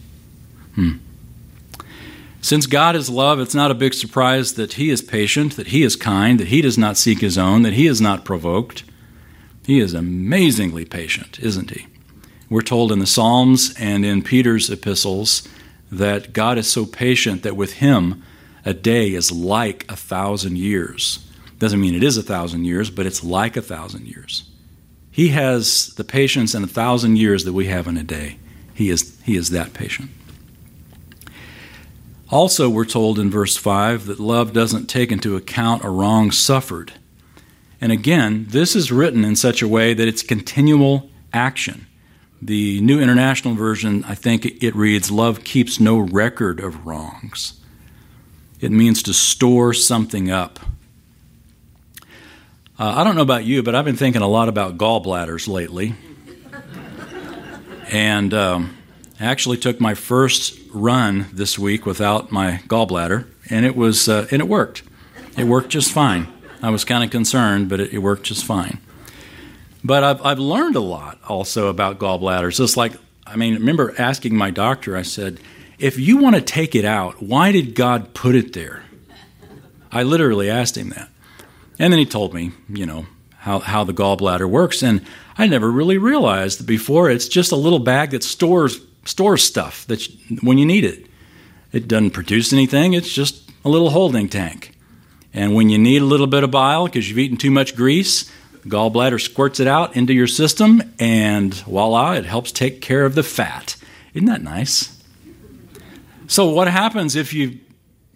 Hmm. 0.76 0.98
Since 2.40 2.66
God 2.66 2.96
is 2.96 3.10
love, 3.10 3.40
it's 3.40 3.54
not 3.54 3.72
a 3.72 3.76
big 3.76 3.94
surprise 3.94 4.54
that 4.54 4.74
He 4.74 4.90
is 4.90 5.02
patient, 5.02 5.56
that 5.56 5.68
He 5.68 5.84
is 5.84 5.96
kind, 5.96 6.40
that 6.40 6.48
He 6.48 6.62
does 6.62 6.78
not 6.78 6.98
seek 6.98 7.20
His 7.20 7.38
own, 7.38 7.62
that 7.62 7.74
He 7.74 7.88
is 7.88 8.02
not 8.02 8.26
provoked. 8.26 8.84
He 9.66 9.80
is 9.80 9.94
amazingly 9.94 10.86
patient, 10.86 11.40
isn't 11.40 11.70
He? 11.70 11.88
We're 12.50 12.62
told 12.62 12.92
in 12.92 13.00
the 13.00 13.08
Psalms 13.08 13.74
and 13.80 14.04
in 14.04 14.24
Peter's 14.24 14.70
epistles 14.70 15.48
that 15.92 16.34
God 16.34 16.58
is 16.58 16.72
so 16.72 16.86
patient 16.86 17.44
that 17.44 17.56
with 17.56 17.74
Him, 17.74 18.24
a 18.66 18.74
day 18.74 19.14
is 19.14 19.32
like 19.32 19.86
a 19.90 19.96
thousand 19.96 20.58
years. 20.58 21.26
Doesn't 21.62 21.80
mean 21.80 21.94
it 21.94 22.02
is 22.02 22.18
a 22.18 22.24
thousand 22.24 22.66
years, 22.66 22.90
but 22.90 23.06
it's 23.06 23.24
like 23.24 23.56
a 23.56 23.62
thousand 23.62 24.08
years. 24.08 24.50
He 25.12 25.28
has 25.28 25.94
the 25.94 26.04
patience 26.04 26.56
in 26.56 26.64
a 26.64 26.68
thousand 26.68 27.18
years 27.18 27.46
that 27.46 27.54
we 27.54 27.68
have 27.68 27.86
in 27.86 27.98
a 27.98 28.04
day. 28.04 28.40
He 28.74 28.90
is, 28.90 29.16
he 29.24 29.36
is 29.36 29.52
that 29.52 29.72
patient. 29.72 30.10
Also, 32.32 32.68
we're 32.68 32.84
told 32.84 33.20
in 33.20 33.30
verse 33.30 33.58
5 33.58 34.08
that 34.08 34.20
love 34.20 34.54
doesn't 34.54 34.88
take 34.88 35.12
into 35.12 35.36
account 35.36 35.86
a 35.86 35.90
wrong 35.90 36.32
suffered. 36.32 36.94
And 37.80 37.92
again, 37.92 38.48
this 38.50 38.76
is 38.76 38.92
written 38.92 39.24
in 39.24 39.36
such 39.36 39.62
a 39.62 39.68
way 39.68 39.94
that 39.94 40.08
it's 40.08 40.24
continual 40.24 41.12
action. 41.32 41.86
The 42.42 42.82
New 42.82 43.00
International 43.00 43.54
Version, 43.54 44.04
I 44.06 44.16
think 44.16 44.48
it 44.64 44.76
reads, 44.76 45.12
Love 45.12 45.44
keeps 45.44 45.80
no 45.80 46.00
record 46.00 46.60
of 46.60 46.88
wrongs. 46.88 47.62
It 48.60 48.72
means 48.72 49.04
to 49.04 49.14
store 49.14 49.76
something 49.76 50.32
up. 50.32 50.60
Uh, 52.82 52.96
I 52.96 53.04
don't 53.04 53.16
know 53.16 53.22
about 53.22 53.46
you, 53.46 53.62
but 53.62 53.76
I've 53.76 53.86
been 53.86 53.96
thinking 53.96 54.24
a 54.24 54.28
lot 54.28 54.50
about 54.50 54.76
gallbladders 54.76 55.48
lately. 55.48 55.94
and 57.92 58.34
um, 58.34 58.76
I 59.20 59.26
actually 59.26 59.58
took 59.58 59.80
my 59.80 59.94
first 59.94 60.60
run 60.74 61.28
this 61.32 61.60
week 61.60 61.86
without 61.86 62.32
my 62.32 62.60
gallbladder, 62.68 63.28
and 63.52 63.68
it 63.68 63.76
was 63.76 64.10
uh, 64.10 64.26
and 64.32 64.42
it 64.42 64.48
worked. 64.48 64.82
It 65.38 65.44
worked 65.44 65.70
just 65.70 65.92
fine. 65.92 66.26
I 66.64 66.72
was 66.72 66.84
kind 66.84 67.04
of 67.04 67.12
concerned, 67.12 67.70
but 67.70 67.80
it, 67.80 67.94
it, 67.94 68.00
worked 68.00 68.24
just 68.24 68.46
fine. 68.46 68.80
But 69.84 70.04
I've 70.04 70.26
I've 70.26 70.40
learned 70.40 70.76
a 70.76 70.82
lot 70.82 71.20
also 71.28 71.68
about 71.68 72.00
gallbladders. 72.00 72.60
It's 72.60 72.76
like 72.76 72.94
I 73.28 73.36
mean, 73.36 73.54
remember 73.54 73.94
asking 74.00 74.36
my 74.36 74.50
doctor. 74.50 74.98
I 74.98 75.04
said, 75.04 75.40
if 75.78 76.00
you 76.00 76.18
want 76.18 76.36
to 76.36 76.42
take 76.42 76.74
it 76.74 76.86
out, 76.86 77.22
why 77.22 77.52
did 77.52 77.76
God 77.76 78.16
put 78.16 78.34
it 78.34 78.54
there? 78.54 78.82
I 79.92 80.02
literally 80.02 80.50
asked 80.50 80.76
him 80.78 80.90
that, 80.90 81.11
and 81.82 81.92
then 81.92 81.98
he 81.98 82.06
told 82.06 82.32
me, 82.36 82.52
you 82.70 82.86
know, 82.86 83.08
how, 83.38 83.58
how 83.58 83.84
the 83.84 83.92
gallbladder 83.92 84.48
works. 84.48 84.84
And 84.84 85.04
I 85.36 85.48
never 85.48 85.72
really 85.72 85.98
realized 85.98 86.60
that 86.60 86.68
before 86.68 87.10
it's 87.10 87.28
just 87.28 87.52
a 87.52 87.56
little 87.56 87.80
bag 87.80 88.12
that 88.12 88.24
stores 88.24 88.80
stores 89.04 89.44
stuff 89.44 89.88
that 89.88 90.08
when 90.44 90.60
you 90.60 90.66
need 90.68 90.86
it. 90.86 91.08
It 91.72 91.88
doesn't 91.88 92.12
produce 92.12 92.54
anything, 92.54 92.94
it's 92.94 93.12
just 93.12 93.50
a 93.66 93.70
little 93.70 93.90
holding 93.90 94.30
tank. 94.30 94.78
And 95.34 95.56
when 95.56 95.70
you 95.70 95.80
need 95.80 96.04
a 96.04 96.06
little 96.06 96.28
bit 96.28 96.44
of 96.44 96.52
bile 96.52 96.86
because 96.86 97.10
you've 97.10 97.18
eaten 97.18 97.38
too 97.38 97.50
much 97.50 97.76
grease, 97.76 98.32
gallbladder 98.68 99.20
squirts 99.20 99.60
it 99.60 99.66
out 99.66 99.96
into 99.96 100.14
your 100.14 100.28
system, 100.28 100.84
and 101.00 101.52
voila, 101.52 102.12
it 102.12 102.26
helps 102.26 102.52
take 102.52 102.80
care 102.80 103.06
of 103.06 103.16
the 103.16 103.24
fat. 103.24 103.76
Isn't 104.14 104.28
that 104.28 104.44
nice? 104.44 105.02
So, 106.28 106.50
what 106.50 106.68
happens 106.68 107.16
if 107.16 107.34
you, 107.34 107.58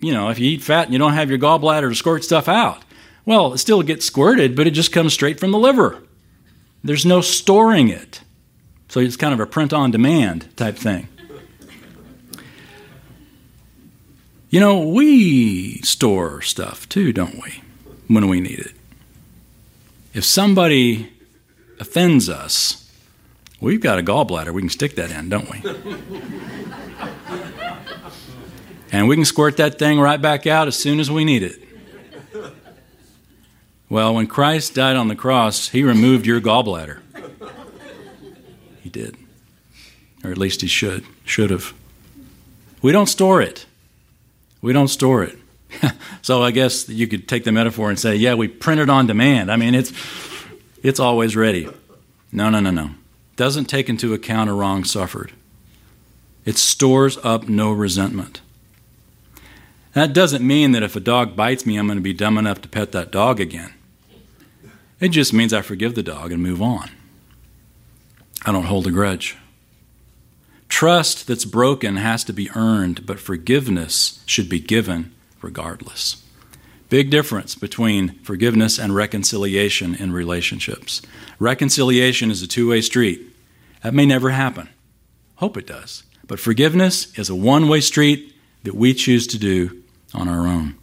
you 0.01 0.13
know, 0.13 0.29
if 0.29 0.37
you 0.37 0.51
eat 0.51 0.61
fat 0.61 0.83
and 0.83 0.93
you 0.93 0.99
don't 0.99 1.13
have 1.13 1.31
your 1.31 1.39
gallbladder 1.39 1.89
to 1.89 1.95
squirt 1.95 2.23
stuff 2.23 2.47
out? 2.47 2.84
Well, 3.25 3.53
it 3.53 3.57
still 3.57 3.81
gets 3.81 4.05
squirted, 4.05 4.55
but 4.55 4.67
it 4.67 4.71
just 4.71 4.91
comes 4.91 5.13
straight 5.13 5.39
from 5.39 5.51
the 5.51 5.57
liver. 5.57 6.03
There's 6.83 7.05
no 7.05 7.21
storing 7.21 7.89
it. 7.89 8.21
So 8.89 8.99
it's 8.99 9.17
kind 9.17 9.33
of 9.33 9.39
a 9.39 9.47
print 9.47 9.73
on 9.73 9.91
demand 9.91 10.55
type 10.55 10.75
thing. 10.75 11.07
You 14.49 14.59
know, 14.59 14.87
we 14.87 15.79
store 15.81 16.41
stuff 16.41 16.87
too, 16.87 17.11
don't 17.11 17.41
we, 17.41 17.61
when 18.07 18.29
we 18.29 18.39
need 18.39 18.59
it. 18.59 18.71
If 20.13 20.23
somebody 20.23 21.11
offends 21.79 22.29
us, 22.29 22.89
we've 23.59 23.81
got 23.81 23.99
a 23.99 24.03
gallbladder 24.03 24.53
we 24.53 24.61
can 24.61 24.69
stick 24.69 24.95
that 24.95 25.11
in, 25.11 25.27
don't 25.27 25.49
we? 25.51 25.61
and 28.93 29.09
we 29.09 29.15
can 29.15 29.25
squirt 29.25 29.57
that 29.57 29.77
thing 29.77 29.99
right 29.99 30.21
back 30.21 30.47
out 30.47 30.69
as 30.69 30.77
soon 30.77 30.99
as 31.01 31.11
we 31.11 31.25
need 31.25 31.43
it. 31.43 31.64
Well, 33.95 34.13
when 34.13 34.27
Christ 34.27 34.75
died 34.75 34.97
on 34.97 35.07
the 35.07 35.15
cross, 35.15 35.69
he 35.69 35.81
removed 35.81 36.25
your 36.25 36.41
gallbladder. 36.41 36.99
He 38.83 38.89
did. 38.89 39.15
Or 40.21 40.31
at 40.31 40.37
least 40.37 40.59
he 40.59 40.67
should. 40.67 41.05
Should 41.23 41.49
have. 41.49 41.73
We 42.81 42.91
don't 42.91 43.07
store 43.07 43.41
it. 43.41 43.65
We 44.61 44.73
don't 44.73 44.89
store 44.89 45.23
it. 45.23 45.37
so 46.21 46.43
I 46.43 46.51
guess 46.51 46.89
you 46.89 47.07
could 47.07 47.29
take 47.29 47.45
the 47.45 47.53
metaphor 47.53 47.89
and 47.89 47.97
say, 47.97 48.17
yeah, 48.17 48.33
we 48.33 48.49
print 48.49 48.81
it 48.81 48.89
on 48.89 49.07
demand. 49.07 49.49
I 49.49 49.55
mean, 49.55 49.73
it's 49.73 49.93
it's 50.83 50.99
always 50.99 51.37
ready. 51.37 51.69
No, 52.33 52.49
no, 52.49 52.59
no, 52.59 52.71
no. 52.71 52.89
Doesn't 53.37 53.69
take 53.69 53.87
into 53.87 54.13
account 54.13 54.49
a 54.49 54.53
wrong 54.53 54.83
suffered. 54.83 55.31
It 56.43 56.57
stores 56.57 57.17
up 57.23 57.47
no 57.47 57.71
resentment. 57.71 58.41
That 59.93 60.11
doesn't 60.11 60.45
mean 60.45 60.73
that 60.73 60.83
if 60.83 60.97
a 60.97 60.99
dog 60.99 61.37
bites 61.37 61.65
me, 61.65 61.77
I'm 61.77 61.87
going 61.87 61.97
to 61.97 62.03
be 62.03 62.11
dumb 62.11 62.37
enough 62.37 62.61
to 62.63 62.67
pet 62.67 62.91
that 62.91 63.09
dog 63.09 63.39
again. 63.39 63.71
It 65.05 65.11
just 65.11 65.33
means 65.33 65.53
I 65.53 65.61
forgive 65.61 65.93
the 65.93 66.01
dog 66.01 66.31
and 66.31 66.41
move 66.41 66.63
on. 66.63 66.89
I 68.43 68.51
don't 68.51 68.63
hold 68.63 68.87
a 68.87 68.91
grudge. 68.91 69.37
Trust 70.67 71.27
that's 71.27 71.45
broken 71.45 71.97
has 71.97 72.23
to 72.23 72.33
be 72.33 72.49
earned, 72.55 73.05
but 73.05 73.19
forgiveness 73.19 74.23
should 74.25 74.49
be 74.49 74.59
given 74.59 75.13
regardless. 75.43 76.23
Big 76.89 77.11
difference 77.11 77.53
between 77.53 78.17
forgiveness 78.23 78.79
and 78.79 78.95
reconciliation 78.95 79.93
in 79.93 80.11
relationships. 80.11 81.03
Reconciliation 81.37 82.31
is 82.31 82.41
a 82.41 82.47
two 82.47 82.71
way 82.71 82.81
street. 82.81 83.21
That 83.83 83.93
may 83.93 84.07
never 84.07 84.31
happen. 84.31 84.69
Hope 85.35 85.55
it 85.55 85.67
does. 85.67 86.01
But 86.25 86.39
forgiveness 86.39 87.15
is 87.15 87.29
a 87.29 87.35
one 87.35 87.69
way 87.69 87.81
street 87.81 88.33
that 88.63 88.73
we 88.73 88.95
choose 88.95 89.27
to 89.27 89.37
do 89.37 89.83
on 90.15 90.27
our 90.27 90.47
own. 90.47 90.73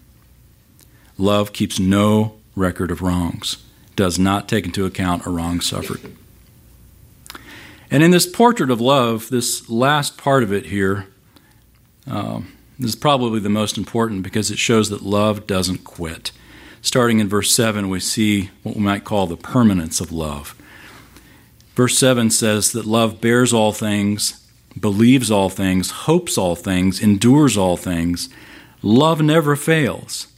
Love 1.19 1.53
keeps 1.53 1.81
no 1.81 2.37
record 2.55 2.93
of 2.93 3.03
wrongs, 3.03 3.57
does 3.97 4.19
not 4.19 4.49
take 4.49 4.65
into 4.65 4.85
account 4.85 5.27
a 5.27 5.31
wrong 5.31 5.61
suffered. 5.61 6.01
And 7.91 8.03
in 8.03 8.11
this 8.11 8.27
portrait 8.27 8.71
of 8.71 8.81
love, 8.81 9.29
this 9.29 9.69
last 9.69 10.17
part 10.17 10.43
of 10.43 10.53
it 10.53 10.67
here, 10.67 11.09
um, 12.07 12.53
this 12.79 12.91
is 12.91 12.97
probably 12.97 13.39
the 13.39 13.51
most 13.51 13.77
important 13.77 14.23
because 14.23 14.51
it 14.51 14.59
shows 14.59 14.89
that 14.89 15.03
love 15.03 15.47
doesn't 15.47 15.85
quit. 15.85 16.33
Starting 16.81 17.21
in 17.21 17.29
verse 17.29 17.55
7, 17.55 17.89
we 17.89 18.01
see 18.01 18.51
what 18.63 18.77
we 18.77 18.83
might 18.83 19.05
call 19.05 19.27
the 19.27 19.37
permanence 19.37 20.01
of 20.01 20.11
love. 20.11 20.57
Verse 21.75 21.97
7 21.99 22.31
says 22.31 22.73
that 22.73 22.87
love 22.87 23.21
bears 23.21 23.53
all 23.53 23.73
things, 23.73 24.43
believes 24.79 25.31
all 25.31 25.49
things, 25.49 25.91
hopes 25.91 26.37
all 26.37 26.57
things, 26.57 27.01
endures 27.01 27.57
all 27.57 27.77
things. 27.77 28.29
Love 28.83 29.21
never 29.23 29.55
fails. 29.55 30.32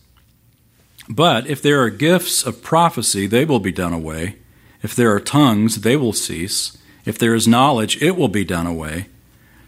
But 1.08 1.46
if 1.46 1.60
there 1.60 1.82
are 1.82 1.90
gifts 1.90 2.44
of 2.44 2.62
prophecy, 2.62 3.26
they 3.26 3.44
will 3.44 3.60
be 3.60 3.72
done 3.72 3.92
away. 3.92 4.36
If 4.82 4.94
there 4.94 5.14
are 5.14 5.20
tongues, 5.20 5.82
they 5.82 5.96
will 5.96 6.12
cease. 6.12 6.78
If 7.04 7.18
there 7.18 7.34
is 7.34 7.46
knowledge, 7.46 8.00
it 8.02 8.16
will 8.16 8.28
be 8.28 8.44
done 8.44 8.66
away. 8.66 9.06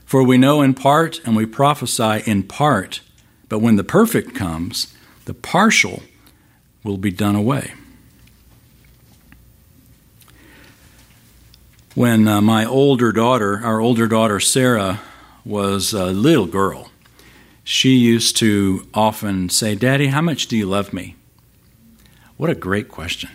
For 0.06 0.22
we 0.22 0.38
know 0.38 0.62
in 0.62 0.72
part 0.74 1.20
and 1.24 1.36
we 1.36 1.46
prophesy 1.46 2.22
in 2.30 2.44
part, 2.44 3.00
but 3.48 3.58
when 3.58 3.76
the 3.76 3.84
perfect 3.84 4.34
comes, 4.34 4.94
the 5.24 5.34
partial 5.34 6.02
will 6.84 6.96
be 6.96 7.10
done 7.10 7.34
away. 7.34 7.72
When 11.94 12.28
uh, 12.28 12.40
my 12.40 12.64
older 12.64 13.10
daughter, 13.10 13.60
our 13.64 13.80
older 13.80 14.06
daughter 14.06 14.38
Sarah, 14.38 15.00
was 15.44 15.92
a 15.92 16.06
little 16.06 16.46
girl, 16.46 16.90
she 17.64 17.96
used 17.96 18.36
to 18.36 18.86
often 18.94 19.48
say, 19.48 19.74
Daddy, 19.74 20.08
how 20.08 20.20
much 20.20 20.46
do 20.46 20.56
you 20.56 20.66
love 20.66 20.92
me? 20.92 21.16
What 22.36 22.50
a 22.50 22.54
great 22.54 22.88
question. 22.88 23.30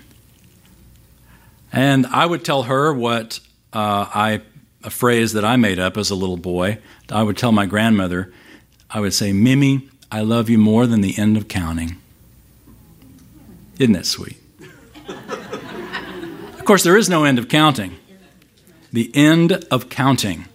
And 1.72 2.06
I 2.08 2.26
would 2.26 2.44
tell 2.44 2.64
her 2.64 2.94
what 2.94 3.40
uh, 3.74 4.06
I 4.14 4.42
a 4.84 4.90
phrase 4.90 5.34
that 5.34 5.46
I 5.46 5.56
made 5.58 5.80
up 5.80 5.98
as 5.98 6.10
a 6.10 6.16
little 6.16 6.38
boy. 6.38 6.80
I 7.10 7.24
would 7.24 7.38
tell 7.38 7.52
my 7.52 7.66
grandmother, 7.66 8.34
I 8.90 9.00
would 9.00 9.14
say, 9.14 9.32
Mimi, 9.32 9.90
I 10.12 10.22
love 10.22 10.50
you 10.50 10.58
more 10.58 10.88
than 10.88 11.02
the 11.02 11.18
end 11.18 11.38
of 11.38 11.48
counting. 11.48 11.98
Isn't 13.80 13.94
that 13.94 14.06
sweet? 14.06 14.38
of 15.08 16.66
course, 16.66 16.84
there 16.84 16.98
is 16.98 17.10
no 17.10 17.24
end 17.24 17.40
of 17.40 17.48
counting. 17.48 17.98
The 18.92 19.12
end 19.16 19.66
of 19.72 19.90
counting. 19.90 20.46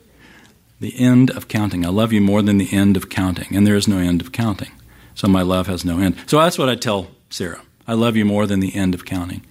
The 0.80 0.98
end 0.98 1.30
of 1.30 1.48
counting. 1.48 1.86
I 1.86 1.88
love 1.88 2.12
you 2.12 2.20
more 2.20 2.42
than 2.42 2.58
the 2.58 2.72
end 2.72 2.96
of 2.96 3.08
counting. 3.08 3.56
And 3.56 3.66
there 3.66 3.76
is 3.76 3.88
no 3.88 3.98
end 3.98 4.20
of 4.20 4.32
counting. 4.32 4.72
So 5.14 5.26
my 5.28 5.42
love 5.42 5.66
has 5.68 5.84
no 5.84 5.98
end. 5.98 6.16
So 6.26 6.38
that's 6.38 6.58
what 6.58 6.68
I 6.68 6.74
tell 6.74 7.08
Sarah. 7.30 7.62
I 7.88 7.94
love 7.94 8.16
you 8.16 8.24
more 8.24 8.46
than 8.46 8.60
the 8.60 8.74
end 8.74 8.94
of 8.94 9.04
counting. 9.04 9.42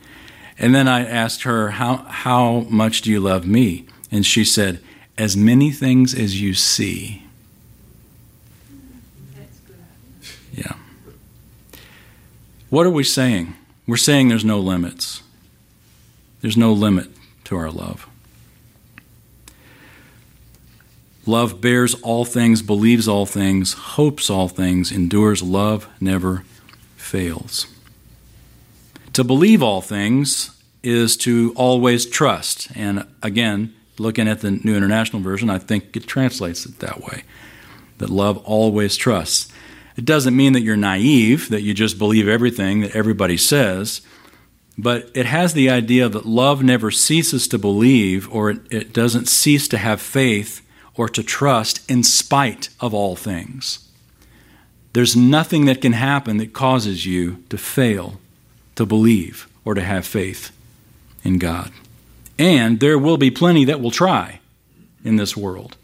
And 0.58 0.74
then 0.74 0.88
I 0.88 1.06
asked 1.06 1.43
her, 1.43 1.71
How, 1.71 1.98
how 1.98 2.62
much 2.69 3.02
do 3.02 3.12
you 3.12 3.19
love 3.19 3.45
me? 3.45 3.86
And 4.12 4.26
she 4.26 4.45
said, 4.45 4.82
As 5.17 5.36
many 5.36 5.71
things 5.71 6.13
as 6.13 6.41
you 6.41 6.54
see. 6.54 7.24
Yeah. 10.54 10.74
What 12.69 12.86
are 12.86 12.91
we 12.91 13.04
saying? 13.04 13.56
We're 13.88 13.98
saying 13.98 14.30
there's 14.30 14.45
no 14.45 14.60
limits. 14.60 15.21
There's 16.41 16.58
no 16.58 16.74
limit 16.74 17.10
to 17.45 17.58
our 17.58 17.71
love. 17.71 18.08
Love 21.28 21.60
bears 21.60 21.95
all 22.02 22.24
things, 22.24 22.62
believes 22.62 23.08
all 23.08 23.26
things, 23.26 23.74
hopes 23.74 24.30
all 24.30 24.48
things, 24.48 24.91
endures. 24.91 25.41
Love 25.41 25.88
never 26.00 26.43
fails. 26.98 27.65
To 29.15 29.23
believe 29.23 29.63
all 29.63 29.80
things 29.80 30.51
is 30.84 31.15
to 31.17 31.54
always 31.56 32.06
trust. 32.06 32.67
And 32.75 33.08
again, 33.23 33.73
looking 33.97 34.28
at 34.28 34.41
the 34.41 34.51
New 34.51 34.75
International 34.75 35.21
Version, 35.21 35.49
I 35.49 35.58
think 35.58 35.95
it 35.95 36.06
translates 36.06 36.65
it 36.65 36.80
that 36.80 36.99
way 36.99 37.23
that 37.97 38.10
love 38.10 38.38
always 38.39 38.97
trusts. 38.97 39.49
It 39.95 40.04
doesn't 40.04 40.36
mean 40.36 40.51
that 40.51 40.63
you're 40.63 40.75
naive, 40.75 41.47
that 41.47 41.62
you 41.62 41.73
just 41.73 41.97
believe 41.97 42.28
everything 42.28 42.82
that 42.82 42.93
everybody 42.93 43.38
says, 43.38 44.01
but 44.78 45.10
it 45.13 45.28
has 45.28 45.54
the 45.54 45.69
idea 45.69 46.10
that 46.10 46.25
love 46.25 46.62
never 46.62 46.91
ceases 46.91 47.47
to 47.47 47.58
believe 47.58 48.30
or 48.34 48.49
it, 48.49 48.60
it 48.69 48.91
doesn't 48.91 49.30
cease 49.30 49.69
to 49.69 49.78
have 49.78 50.01
faith 50.01 50.62
or 50.97 51.08
to 51.08 51.23
trust 51.23 51.89
in 51.89 52.04
spite 52.04 52.67
of 52.82 52.93
all 52.93 53.15
things. 53.15 53.80
There's 54.91 55.15
nothing 55.15 55.63
that 55.67 55.80
can 55.80 55.93
happen 55.93 56.36
that 56.36 56.51
causes 56.51 57.06
you 57.06 57.45
to 57.47 57.58
fail 57.58 58.19
to 58.75 58.85
believe 58.85 59.47
or 59.63 59.73
to 59.73 59.81
have 59.81 60.05
faith 60.05 60.51
in 61.23 61.39
God. 61.39 61.71
And 62.38 62.79
there 62.79 62.99
will 62.99 63.17
be 63.17 63.31
plenty 63.31 63.65
that 63.65 63.81
will 63.81 63.91
try 63.91 64.39
in 65.03 65.15
this 65.15 65.38
world. 65.38 65.77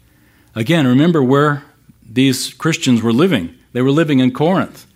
Again, 0.54 0.86
remember 0.86 1.22
where 1.22 1.64
these 2.06 2.52
Christians 2.52 3.02
were 3.02 3.12
living. 3.12 3.54
They 3.72 3.82
were 3.82 3.90
living 3.90 4.18
in 4.18 4.32
Corinth. 4.32 4.86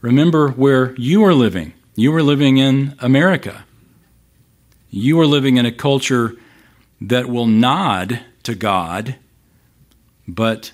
Remember 0.00 0.50
where 0.50 0.94
you 0.96 1.24
are 1.24 1.34
living. 1.34 1.72
You 1.94 2.12
were 2.12 2.22
living 2.22 2.58
in 2.58 2.94
America. 2.98 3.64
You 4.90 5.20
are 5.20 5.26
living 5.26 5.56
in 5.56 5.66
a 5.66 5.72
culture 5.72 6.34
that 7.00 7.28
will 7.28 7.46
nod 7.46 8.20
to 8.42 8.54
God, 8.54 9.16
but 10.26 10.72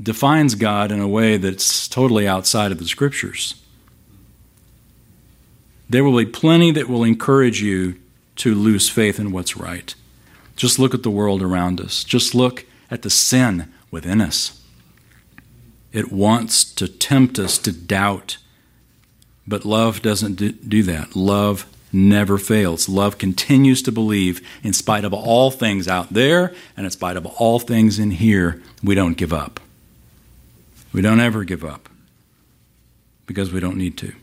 defines 0.00 0.54
God 0.54 0.90
in 0.90 1.00
a 1.00 1.08
way 1.08 1.36
that's 1.36 1.88
totally 1.88 2.26
outside 2.26 2.72
of 2.72 2.78
the 2.78 2.88
scriptures. 2.88 3.61
There 5.92 6.04
will 6.04 6.16
be 6.16 6.24
plenty 6.24 6.70
that 6.70 6.88
will 6.88 7.04
encourage 7.04 7.60
you 7.60 7.96
to 8.36 8.54
lose 8.54 8.88
faith 8.88 9.20
in 9.20 9.30
what's 9.30 9.58
right. 9.58 9.94
Just 10.56 10.78
look 10.78 10.94
at 10.94 11.02
the 11.02 11.10
world 11.10 11.42
around 11.42 11.82
us. 11.82 12.02
Just 12.02 12.34
look 12.34 12.64
at 12.90 13.02
the 13.02 13.10
sin 13.10 13.70
within 13.90 14.22
us. 14.22 14.58
It 15.92 16.10
wants 16.10 16.64
to 16.64 16.88
tempt 16.88 17.38
us 17.38 17.58
to 17.58 17.72
doubt. 17.72 18.38
But 19.46 19.66
love 19.66 20.00
doesn't 20.00 20.36
do 20.66 20.82
that. 20.84 21.14
Love 21.14 21.66
never 21.92 22.38
fails. 22.38 22.88
Love 22.88 23.18
continues 23.18 23.82
to 23.82 23.92
believe 23.92 24.40
in 24.62 24.72
spite 24.72 25.04
of 25.04 25.12
all 25.12 25.50
things 25.50 25.86
out 25.86 26.14
there 26.14 26.54
and 26.74 26.86
in 26.86 26.90
spite 26.90 27.18
of 27.18 27.26
all 27.26 27.58
things 27.58 27.98
in 27.98 28.12
here. 28.12 28.62
We 28.82 28.94
don't 28.94 29.18
give 29.18 29.34
up. 29.34 29.60
We 30.90 31.02
don't 31.02 31.20
ever 31.20 31.44
give 31.44 31.66
up 31.66 31.90
because 33.26 33.52
we 33.52 33.60
don't 33.60 33.76
need 33.76 33.98
to. 33.98 34.14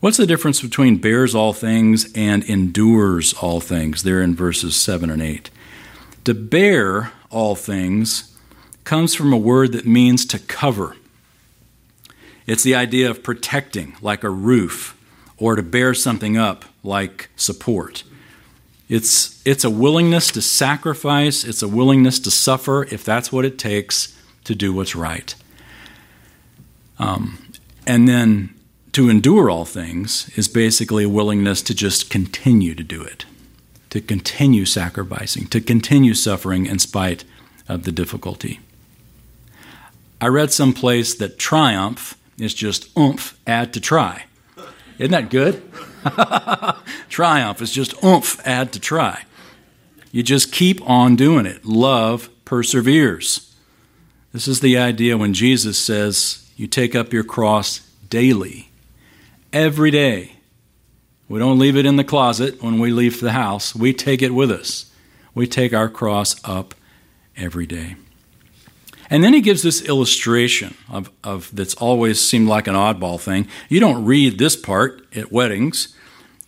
What's 0.00 0.18
the 0.18 0.26
difference 0.26 0.60
between 0.60 0.98
bears 0.98 1.34
all 1.34 1.54
things 1.54 2.12
and 2.14 2.44
endures 2.44 3.32
all 3.34 3.60
things 3.60 4.02
there 4.02 4.20
in 4.20 4.34
verses 4.34 4.76
7 4.76 5.08
and 5.08 5.22
8? 5.22 5.50
To 6.24 6.34
bear 6.34 7.12
all 7.30 7.54
things 7.54 8.36
comes 8.84 9.14
from 9.14 9.32
a 9.32 9.38
word 9.38 9.72
that 9.72 9.86
means 9.86 10.26
to 10.26 10.38
cover. 10.38 10.96
It's 12.46 12.62
the 12.62 12.74
idea 12.74 13.10
of 13.10 13.22
protecting, 13.22 13.96
like 14.02 14.22
a 14.22 14.30
roof, 14.30 14.96
or 15.38 15.56
to 15.56 15.62
bear 15.62 15.94
something 15.94 16.36
up, 16.36 16.66
like 16.84 17.30
support. 17.34 18.04
It's, 18.88 19.42
it's 19.46 19.64
a 19.64 19.70
willingness 19.70 20.30
to 20.32 20.42
sacrifice, 20.42 21.42
it's 21.42 21.62
a 21.62 21.68
willingness 21.68 22.20
to 22.20 22.30
suffer 22.30 22.84
if 22.84 23.02
that's 23.02 23.32
what 23.32 23.46
it 23.46 23.58
takes 23.58 24.16
to 24.44 24.54
do 24.54 24.74
what's 24.74 24.94
right. 24.94 25.34
Um, 26.98 27.50
and 27.86 28.06
then 28.06 28.55
to 28.96 29.10
endure 29.10 29.50
all 29.50 29.66
things 29.66 30.30
is 30.38 30.48
basically 30.48 31.04
a 31.04 31.08
willingness 31.10 31.60
to 31.60 31.74
just 31.74 32.08
continue 32.08 32.74
to 32.74 32.82
do 32.82 33.02
it, 33.02 33.26
to 33.90 34.00
continue 34.00 34.64
sacrificing, 34.64 35.46
to 35.46 35.60
continue 35.60 36.14
suffering 36.14 36.64
in 36.64 36.78
spite 36.78 37.22
of 37.68 37.82
the 37.82 37.92
difficulty. 37.92 38.58
I 40.18 40.28
read 40.28 40.50
someplace 40.50 41.14
that 41.16 41.38
triumph 41.38 42.16
is 42.38 42.54
just 42.54 42.88
oomph, 42.96 43.38
add 43.46 43.74
to 43.74 43.82
try. 43.82 44.24
Isn't 44.98 45.10
that 45.10 45.28
good? 45.28 45.62
triumph 47.10 47.60
is 47.60 47.72
just 47.72 48.02
oomph, 48.02 48.40
add 48.46 48.72
to 48.72 48.80
try. 48.80 49.24
You 50.10 50.22
just 50.22 50.52
keep 50.52 50.80
on 50.88 51.16
doing 51.16 51.44
it. 51.44 51.66
Love 51.66 52.30
perseveres. 52.46 53.54
This 54.32 54.48
is 54.48 54.60
the 54.60 54.78
idea 54.78 55.18
when 55.18 55.34
Jesus 55.34 55.76
says, 55.76 56.50
You 56.56 56.66
take 56.66 56.94
up 56.94 57.12
your 57.12 57.24
cross 57.24 57.80
daily 58.08 58.65
every 59.56 59.90
day. 59.90 60.32
We 61.28 61.38
don't 61.38 61.58
leave 61.58 61.76
it 61.76 61.86
in 61.86 61.96
the 61.96 62.04
closet 62.04 62.62
when 62.62 62.78
we 62.78 62.90
leave 62.90 63.20
the 63.20 63.32
house. 63.32 63.74
We 63.74 63.92
take 63.92 64.20
it 64.20 64.34
with 64.34 64.50
us. 64.50 64.90
We 65.34 65.46
take 65.46 65.72
our 65.72 65.88
cross 65.88 66.36
up 66.44 66.74
every 67.36 67.66
day. 67.66 67.96
And 69.08 69.24
then 69.24 69.32
he 69.32 69.40
gives 69.40 69.62
this 69.62 69.82
illustration 69.82 70.76
of, 70.90 71.10
of 71.24 71.50
that's 71.54 71.74
always 71.74 72.20
seemed 72.20 72.48
like 72.48 72.66
an 72.66 72.74
oddball 72.74 73.20
thing. 73.20 73.48
You 73.68 73.80
don't 73.80 74.04
read 74.04 74.38
this 74.38 74.56
part 74.56 75.06
at 75.16 75.32
weddings, 75.32 75.94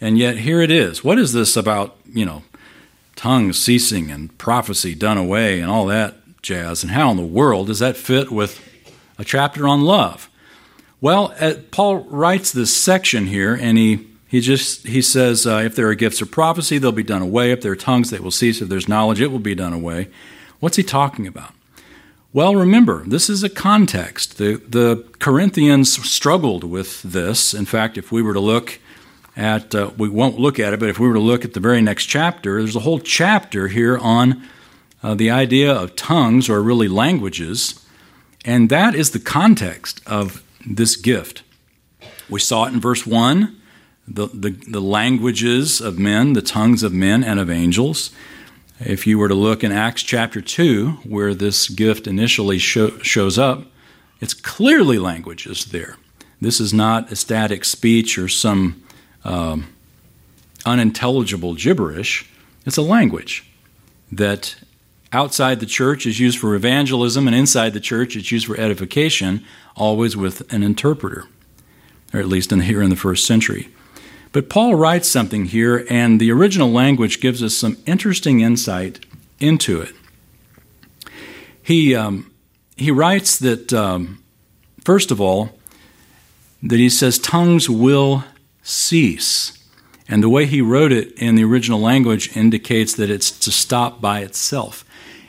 and 0.01 0.19
yet 0.19 0.39
here 0.39 0.61
it 0.61 0.71
is. 0.71 1.03
What 1.03 1.19
is 1.19 1.33
this 1.33 1.57
about, 1.57 1.97
you 2.13 2.27
know, 2.27 2.43
tongues 3.17 3.59
ceasing 3.59 4.11
and 4.11 4.37
prophecy 4.39 4.95
done 4.95 5.19
away 5.19 5.61
and 5.61 5.71
all 5.71 5.87
that 5.87 6.17
jazz? 6.43 6.83
And 6.83 6.93
how 6.93 7.11
in 7.11 7.17
the 7.17 7.23
world 7.23 7.69
does 7.69 7.79
that 7.79 7.97
fit 7.97 8.31
with 8.31 8.61
a 9.19 9.25
chapter 9.25 9.67
on 9.67 9.83
love? 9.83 10.29
Well, 11.01 11.33
uh, 11.39 11.55
Paul 11.71 11.99
writes 11.99 12.51
this 12.51 12.77
section 12.77 13.27
here, 13.27 13.55
and 13.55 13.79
he 13.79 14.07
he 14.27 14.41
just 14.41 14.87
he 14.87 15.01
says, 15.01 15.47
uh, 15.47 15.63
if 15.65 15.75
there 15.75 15.89
are 15.89 15.95
gifts 15.95 16.21
of 16.21 16.31
prophecy, 16.31 16.79
they'll 16.79 16.93
be 16.93 17.03
done 17.03 17.23
away. 17.23 17.53
If 17.53 17.63
there 17.63 17.73
are 17.73 17.77
tongues, 17.77 18.11
they 18.11 18.19
will 18.19 18.31
cease. 18.31 18.61
If 18.61 18.69
there's 18.69 18.89
knowledge, 18.89 19.21
it 19.21 19.31
will 19.31 19.39
be 19.39 19.55
done 19.55 19.73
away. 19.73 20.09
What's 20.61 20.77
he 20.77 20.83
talking 20.83 21.27
about? 21.27 21.53
Well, 22.33 22.57
remember, 22.57 23.05
this 23.07 23.31
is 23.31 23.43
a 23.43 23.49
context. 23.49 24.37
The, 24.37 24.57
the 24.57 25.03
Corinthians 25.19 25.93
struggled 26.07 26.63
with 26.63 27.03
this. 27.03 27.55
In 27.55 27.65
fact, 27.65 27.97
if 27.97 28.13
we 28.13 28.21
were 28.21 28.35
to 28.35 28.41
look 28.41 28.81
at, 29.35 29.75
uh, 29.75 29.93
we 29.97 30.11
won't 30.11 30.39
look 30.39 30.59
at 30.59 30.75
it, 30.75 30.81
but 30.81 30.91
if 30.91 30.99
we 30.99 31.09
were 31.09 31.15
to 31.15 31.21
look 31.21 31.45
at 31.45 31.55
the 31.55 31.61
very 31.61 31.81
next 31.81 32.05
chapter, 32.05 32.59
there's 32.59 32.77
a 32.77 32.81
whole 32.81 32.99
chapter 32.99 33.69
here 33.69 33.97
on 33.97 34.43
uh, 35.03 35.15
the 35.15 35.31
idea 35.31 35.73
of 35.73 35.97
tongues, 35.97 36.51
or 36.51 36.61
really 36.61 36.89
languages, 36.89 37.87
and 38.45 38.69
that 38.69 38.95
is 38.95 39.13
the 39.13 39.21
context 39.21 40.03
of 40.07 40.43
this 40.77 40.97
gift. 40.97 41.43
We 42.29 42.41
saw 42.41 42.65
it 42.65 42.75
in 42.75 42.81
verse 42.81 43.07
1 43.07 43.55
the, 44.11 44.27
the, 44.29 44.51
the 44.51 44.81
languages 44.81 45.81
of 45.81 45.99
men, 45.99 46.33
the 46.33 46.43
tongues 46.43 46.83
of 46.83 46.93
men 46.93 47.23
and 47.23 47.39
of 47.39 47.51
angels. 47.51 48.11
If 48.81 49.07
you 49.07 49.19
were 49.19 49.29
to 49.29 49.35
look 49.35 49.63
in 49.63 49.71
Acts 49.73 50.03
chapter 50.03 50.41
2, 50.41 51.01
where 51.05 51.35
this 51.35 51.69
gift 51.69 52.07
initially 52.07 52.59
show, 52.59 52.97
shows 52.99 53.39
up, 53.39 53.65
it's 54.21 54.35
clearly 54.35 54.99
languages 54.99 55.67
there. 55.67 55.97
This 56.41 56.61
is 56.61 56.73
not 56.73 57.11
ecstatic 57.11 57.65
speech 57.65 58.19
or 58.19 58.29
some 58.29 58.83
um, 59.25 59.67
unintelligible 60.65 61.55
gibberish. 61.55 62.31
It's 62.65 62.77
a 62.77 62.83
language 62.83 63.45
that 64.11 64.57
outside 65.13 65.61
the 65.61 65.67
church 65.67 66.07
is 66.07 66.21
used 66.21 66.39
for 66.39 66.55
evangelism, 66.55 67.27
and 67.27 67.37
inside 67.37 67.73
the 67.73 67.81
church 67.81 68.17
it's 68.17 68.31
used 68.31 68.47
for 68.47 68.59
edification, 68.59 69.45
always 69.77 70.17
with 70.17 70.53
an 70.53 70.63
interpreter, 70.63 71.25
or 72.13 72.21
at 72.21 72.29
least 72.29 72.53
in, 72.53 72.61
here 72.61 72.83
in 72.83 72.91
the 72.91 72.97
first 72.97 73.27
century. 73.27 73.69
But 74.33 74.51
Paul 74.51 74.75
writes 74.75 75.09
something 75.09 75.47
here, 75.47 75.87
and 75.89 76.21
the 76.21 76.31
original 76.31 76.71
language 76.71 77.21
gives 77.21 77.43
us 77.43 77.55
some 77.55 77.79
interesting 77.87 78.41
insight 78.41 79.05
into 79.41 79.81
it. 79.81 79.95
He, 81.63 81.95
um, 81.95 82.31
he 82.77 82.91
writes 82.91 83.39
that, 83.39 83.73
um, 83.73 84.23
first 84.85 85.11
of 85.11 85.21
all, 85.21 85.51
that 86.63 86.79
he 86.79 86.91
says 86.91 87.19
tongues 87.19 87.71
will 87.71 88.25
cease. 88.63 89.53
And 90.09 90.23
the 90.23 90.29
way 90.29 90.47
he 90.47 90.63
wrote 90.63 90.93
it 90.93 91.13
in 91.19 91.35
the 91.35 91.45
original 91.45 91.81
language 91.81 92.37
indicates 92.37 92.95
that 92.95 93.11
it's 93.11 93.31
to 93.41 93.51
stop 93.51 94.01
by 94.01 94.21
itself. 94.21 94.85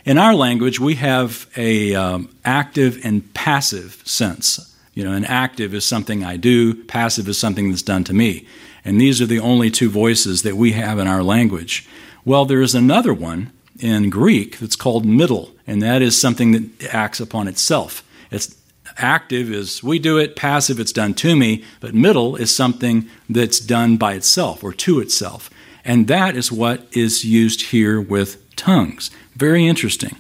In 0.10 0.18
our 0.18 0.34
language, 0.34 0.80
we 0.80 0.96
have 0.96 1.46
a 1.56 1.94
um, 1.94 2.36
active 2.44 3.00
and 3.06 3.32
passive 3.36 4.02
sense. 4.06 4.76
You 4.96 5.04
know, 5.04 5.12
an 5.12 5.24
active 5.24 5.72
is 5.76 5.86
something 5.86 6.24
I 6.24 6.36
do, 6.36 6.84
passive 6.86 7.28
is 7.28 7.38
something 7.38 7.70
that's 7.70 7.84
done 7.84 8.04
to 8.06 8.14
me. 8.16 8.48
And 8.84 9.00
these 9.00 9.22
are 9.22 9.28
the 9.28 9.40
only 9.40 9.70
two 9.70 9.88
voices 9.88 10.42
that 10.42 10.58
we 10.58 10.72
have 10.72 10.98
in 10.98 11.06
our 11.06 11.22
language. 11.22 11.88
Well, 12.26 12.46
there 12.46 12.64
is 12.64 12.74
another 12.74 13.14
one 13.14 13.52
in 13.78 14.10
Greek 14.10 14.58
that's 14.58 14.76
called 14.76 15.06
middle, 15.06 15.52
and 15.68 15.80
that 15.84 16.02
is 16.02 16.20
something 16.20 16.54
that 16.54 16.92
acts 16.92 17.20
upon 17.20 17.48
itself. 17.48 18.04
It's 18.32 18.56
active 18.98 19.52
is 19.52 19.84
we 19.84 20.00
do 20.00 20.18
it, 20.18 20.36
passive 20.36 20.80
it's 20.80 20.92
done 20.92 21.14
to 21.14 21.36
me, 21.36 21.64
but 21.82 21.94
middle 21.94 22.36
is 22.36 22.50
something 22.56 23.08
that's 23.30 23.60
done 23.60 23.98
by 23.98 24.14
itself 24.14 24.64
or 24.64 24.74
to 24.74 25.02
itself. 25.02 25.52
And 25.86 26.08
that 26.08 26.36
is 26.36 26.52
what 26.52 26.88
is 26.98 27.24
used 27.24 27.68
here 27.68 28.02
with 28.02 28.44
tongues. 28.60 29.10
Very 29.36 29.66
interesting. 29.66 30.18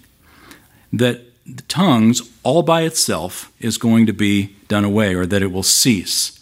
That 0.91 1.21
tongues 1.67 2.21
all 2.43 2.63
by 2.63 2.83
itself 2.83 3.51
is 3.59 3.77
going 3.77 4.05
to 4.05 4.13
be 4.13 4.55
done 4.67 4.85
away 4.85 5.13
or 5.13 5.25
that 5.25 5.41
it 5.41 5.51
will 5.51 5.63
cease 5.63 6.39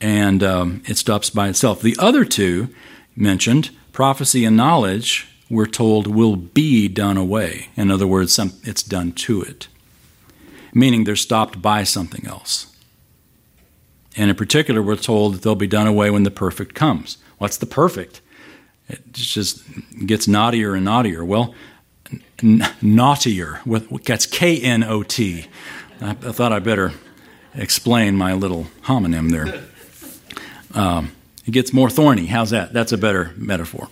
and 0.00 0.42
um, 0.42 0.82
it 0.86 0.96
stops 0.96 1.30
by 1.30 1.48
itself. 1.48 1.82
The 1.82 1.96
other 1.98 2.24
two 2.24 2.68
mentioned, 3.16 3.70
prophecy 3.92 4.44
and 4.44 4.56
knowledge, 4.56 5.28
we're 5.50 5.66
told 5.66 6.06
will 6.06 6.36
be 6.36 6.88
done 6.88 7.16
away. 7.16 7.68
In 7.76 7.90
other 7.90 8.06
words, 8.06 8.32
some, 8.32 8.52
it's 8.62 8.82
done 8.82 9.12
to 9.12 9.42
it, 9.42 9.68
meaning 10.72 11.04
they're 11.04 11.16
stopped 11.16 11.60
by 11.60 11.82
something 11.82 12.26
else. 12.26 12.74
And 14.16 14.30
in 14.30 14.36
particular, 14.36 14.82
we're 14.82 14.96
told 14.96 15.34
that 15.34 15.42
they'll 15.42 15.54
be 15.54 15.66
done 15.66 15.86
away 15.86 16.10
when 16.10 16.24
the 16.24 16.30
perfect 16.30 16.74
comes. 16.74 17.18
What's 17.38 17.56
the 17.56 17.66
perfect? 17.66 18.20
It 18.90 19.12
just 19.12 19.62
gets 20.04 20.26
knottier 20.26 20.76
and 20.76 20.86
knottier. 20.86 21.24
Well, 21.26 21.54
n- 22.42 22.66
knottier. 22.82 23.64
With, 23.64 24.04
that's 24.04 24.26
K 24.26 24.60
N 24.60 24.82
O 24.82 25.02
T. 25.02 25.46
I 26.00 26.14
thought 26.14 26.52
I 26.52 26.58
better 26.58 26.92
explain 27.54 28.16
my 28.16 28.32
little 28.32 28.66
homonym 28.84 29.30
there. 29.30 29.64
Um, 30.74 31.12
it 31.46 31.50
gets 31.52 31.72
more 31.72 31.90
thorny. 31.90 32.26
How's 32.26 32.50
that? 32.50 32.72
That's 32.72 32.92
a 32.92 32.98
better 32.98 33.32
metaphor. 33.36 33.88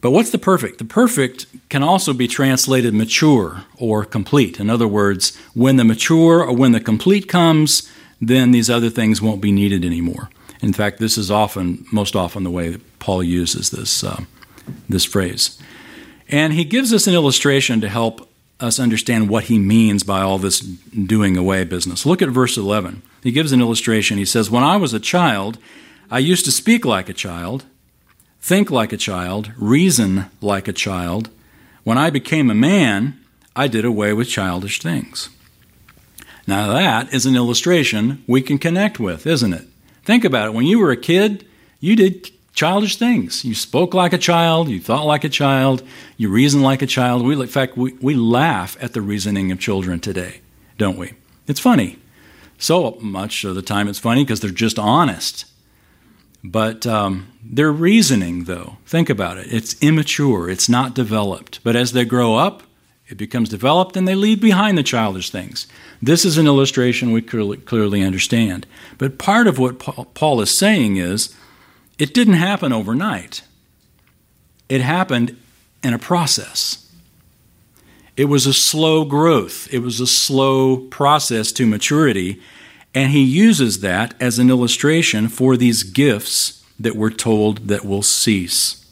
But 0.00 0.10
what's 0.10 0.30
the 0.30 0.38
perfect? 0.38 0.78
The 0.78 0.84
perfect 0.84 1.46
can 1.70 1.82
also 1.82 2.12
be 2.12 2.28
translated 2.28 2.92
mature 2.92 3.64
or 3.78 4.04
complete. 4.04 4.60
In 4.60 4.68
other 4.68 4.86
words, 4.86 5.34
when 5.54 5.76
the 5.76 5.84
mature 5.84 6.44
or 6.44 6.54
when 6.54 6.72
the 6.72 6.80
complete 6.80 7.26
comes, 7.26 7.88
then 8.20 8.50
these 8.50 8.68
other 8.68 8.90
things 8.90 9.22
won't 9.22 9.40
be 9.40 9.50
needed 9.50 9.84
anymore. 9.84 10.28
In 10.60 10.72
fact, 10.72 10.98
this 10.98 11.16
is 11.16 11.30
often, 11.30 11.86
most 11.90 12.14
often, 12.14 12.42
the 12.44 12.50
way 12.50 12.68
that 12.70 12.93
Paul 13.04 13.22
uses 13.22 13.68
this, 13.68 14.02
uh, 14.02 14.24
this 14.88 15.04
phrase. 15.04 15.58
And 16.26 16.54
he 16.54 16.64
gives 16.64 16.90
us 16.90 17.06
an 17.06 17.12
illustration 17.12 17.82
to 17.82 17.88
help 17.90 18.30
us 18.60 18.80
understand 18.80 19.28
what 19.28 19.44
he 19.44 19.58
means 19.58 20.02
by 20.02 20.22
all 20.22 20.38
this 20.38 20.60
doing 20.60 21.36
away 21.36 21.64
business. 21.64 22.06
Look 22.06 22.22
at 22.22 22.30
verse 22.30 22.56
11. 22.56 23.02
He 23.22 23.30
gives 23.30 23.52
an 23.52 23.60
illustration. 23.60 24.16
He 24.16 24.24
says, 24.24 24.50
When 24.50 24.62
I 24.62 24.78
was 24.78 24.94
a 24.94 24.98
child, 24.98 25.58
I 26.10 26.18
used 26.18 26.46
to 26.46 26.50
speak 26.50 26.86
like 26.86 27.10
a 27.10 27.12
child, 27.12 27.66
think 28.40 28.70
like 28.70 28.94
a 28.94 28.96
child, 28.96 29.52
reason 29.58 30.30
like 30.40 30.66
a 30.66 30.72
child. 30.72 31.28
When 31.82 31.98
I 31.98 32.08
became 32.08 32.48
a 32.48 32.54
man, 32.54 33.20
I 33.54 33.68
did 33.68 33.84
away 33.84 34.14
with 34.14 34.30
childish 34.30 34.80
things. 34.80 35.28
Now, 36.46 36.72
that 36.72 37.12
is 37.12 37.26
an 37.26 37.36
illustration 37.36 38.24
we 38.26 38.40
can 38.40 38.56
connect 38.56 38.98
with, 38.98 39.26
isn't 39.26 39.52
it? 39.52 39.66
Think 40.04 40.24
about 40.24 40.48
it. 40.48 40.54
When 40.54 40.64
you 40.64 40.78
were 40.78 40.90
a 40.90 40.96
kid, 40.96 41.46
you 41.80 41.96
did 41.96 42.30
childish 42.54 42.96
things. 42.96 43.44
You 43.44 43.54
spoke 43.54 43.92
like 43.92 44.12
a 44.12 44.18
child, 44.18 44.68
you 44.68 44.80
thought 44.80 45.04
like 45.04 45.24
a 45.24 45.28
child, 45.28 45.82
you 46.16 46.28
reasoned 46.28 46.62
like 46.62 46.82
a 46.82 46.86
child. 46.86 47.24
We, 47.24 47.34
in 47.34 47.46
fact, 47.48 47.76
we, 47.76 47.92
we 47.94 48.14
laugh 48.14 48.76
at 48.80 48.94
the 48.94 49.02
reasoning 49.02 49.52
of 49.52 49.58
children 49.58 50.00
today, 50.00 50.40
don't 50.78 50.96
we? 50.96 51.12
It's 51.46 51.60
funny. 51.60 51.98
So 52.56 52.96
much 53.00 53.44
of 53.44 53.56
the 53.56 53.62
time 53.62 53.88
it's 53.88 53.98
funny 53.98 54.24
because 54.24 54.40
they're 54.40 54.50
just 54.50 54.78
honest. 54.78 55.44
But 56.44 56.86
um, 56.86 57.32
their 57.42 57.72
reasoning, 57.72 58.44
though, 58.44 58.76
think 58.86 59.10
about 59.10 59.38
it. 59.38 59.52
It's 59.52 59.80
immature, 59.82 60.48
it's 60.48 60.68
not 60.68 60.94
developed. 60.94 61.60
But 61.64 61.74
as 61.74 61.92
they 61.92 62.04
grow 62.04 62.36
up, 62.36 62.62
it 63.08 63.18
becomes 63.18 63.48
developed 63.48 63.96
and 63.96 64.06
they 64.06 64.14
leave 64.14 64.40
behind 64.40 64.78
the 64.78 64.82
childish 64.82 65.30
things. 65.30 65.66
This 66.00 66.24
is 66.24 66.38
an 66.38 66.46
illustration 66.46 67.12
we 67.12 67.20
clearly, 67.20 67.56
clearly 67.56 68.02
understand. 68.02 68.66
But 68.96 69.18
part 69.18 69.46
of 69.46 69.58
what 69.58 69.78
Paul 70.14 70.40
is 70.40 70.50
saying 70.50 70.96
is 70.96 71.34
it 71.98 72.14
didn't 72.14 72.34
happen 72.34 72.72
overnight, 72.72 73.42
it 74.68 74.80
happened 74.80 75.36
in 75.82 75.94
a 75.94 75.98
process. 75.98 76.80
It 78.16 78.26
was 78.26 78.46
a 78.46 78.54
slow 78.54 79.04
growth, 79.04 79.72
it 79.72 79.80
was 79.80 80.00
a 80.00 80.06
slow 80.06 80.76
process 80.76 81.50
to 81.52 81.66
maturity. 81.66 82.40
And 82.96 83.10
he 83.10 83.24
uses 83.24 83.80
that 83.80 84.14
as 84.20 84.38
an 84.38 84.50
illustration 84.50 85.26
for 85.26 85.56
these 85.56 85.82
gifts 85.82 86.64
that 86.78 86.94
we're 86.94 87.10
told 87.10 87.66
that 87.66 87.84
will 87.84 88.02
cease. 88.02 88.86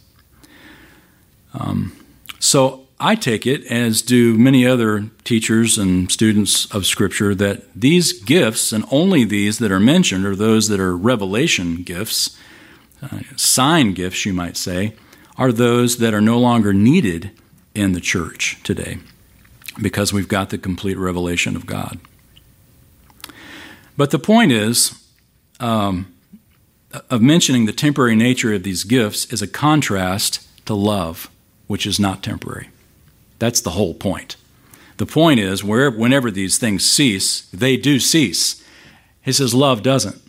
Um, 1.54 1.96
so 2.40 2.88
I 2.98 3.14
take 3.14 3.46
it, 3.46 3.64
as 3.66 4.02
do 4.02 4.36
many 4.36 4.66
other 4.66 5.08
teachers 5.24 5.78
and 5.78 6.10
students 6.10 6.72
of 6.74 6.86
Scripture, 6.86 7.34
that 7.36 7.62
these 7.74 8.12
gifts, 8.12 8.72
and 8.72 8.84
only 8.90 9.24
these 9.24 9.58
that 9.58 9.72
are 9.72 9.80
mentioned, 9.80 10.26
are 10.26 10.36
those 10.36 10.68
that 10.68 10.80
are 10.80 10.96
revelation 10.96 11.82
gifts, 11.82 12.36
uh, 13.02 13.20
sign 13.36 13.92
gifts, 13.92 14.24
you 14.24 14.32
might 14.32 14.56
say, 14.56 14.94
are 15.36 15.52
those 15.52 15.98
that 15.98 16.14
are 16.14 16.20
no 16.20 16.38
longer 16.38 16.72
needed 16.72 17.30
in 17.74 17.92
the 17.92 18.00
church 18.00 18.58
today 18.62 18.98
because 19.80 20.12
we've 20.12 20.28
got 20.28 20.50
the 20.50 20.58
complete 20.58 20.98
revelation 20.98 21.56
of 21.56 21.66
God. 21.66 21.98
But 23.96 24.10
the 24.10 24.18
point 24.18 24.52
is, 24.52 24.98
um, 25.60 26.12
of 27.10 27.22
mentioning 27.22 27.66
the 27.66 27.72
temporary 27.72 28.16
nature 28.16 28.52
of 28.52 28.62
these 28.62 28.84
gifts 28.84 29.32
is 29.32 29.42
a 29.42 29.46
contrast 29.46 30.46
to 30.66 30.74
love, 30.74 31.30
which 31.66 31.86
is 31.86 31.98
not 31.98 32.22
temporary. 32.22 32.68
That's 33.38 33.60
the 33.60 33.70
whole 33.70 33.94
point. 33.94 34.36
The 34.98 35.06
point 35.06 35.40
is, 35.40 35.64
wherever, 35.64 35.96
whenever 35.96 36.30
these 36.30 36.58
things 36.58 36.88
cease, 36.88 37.42
they 37.50 37.76
do 37.76 37.98
cease. 37.98 38.62
He 39.22 39.32
says 39.32 39.54
love 39.54 39.82
doesn't. 39.82 40.20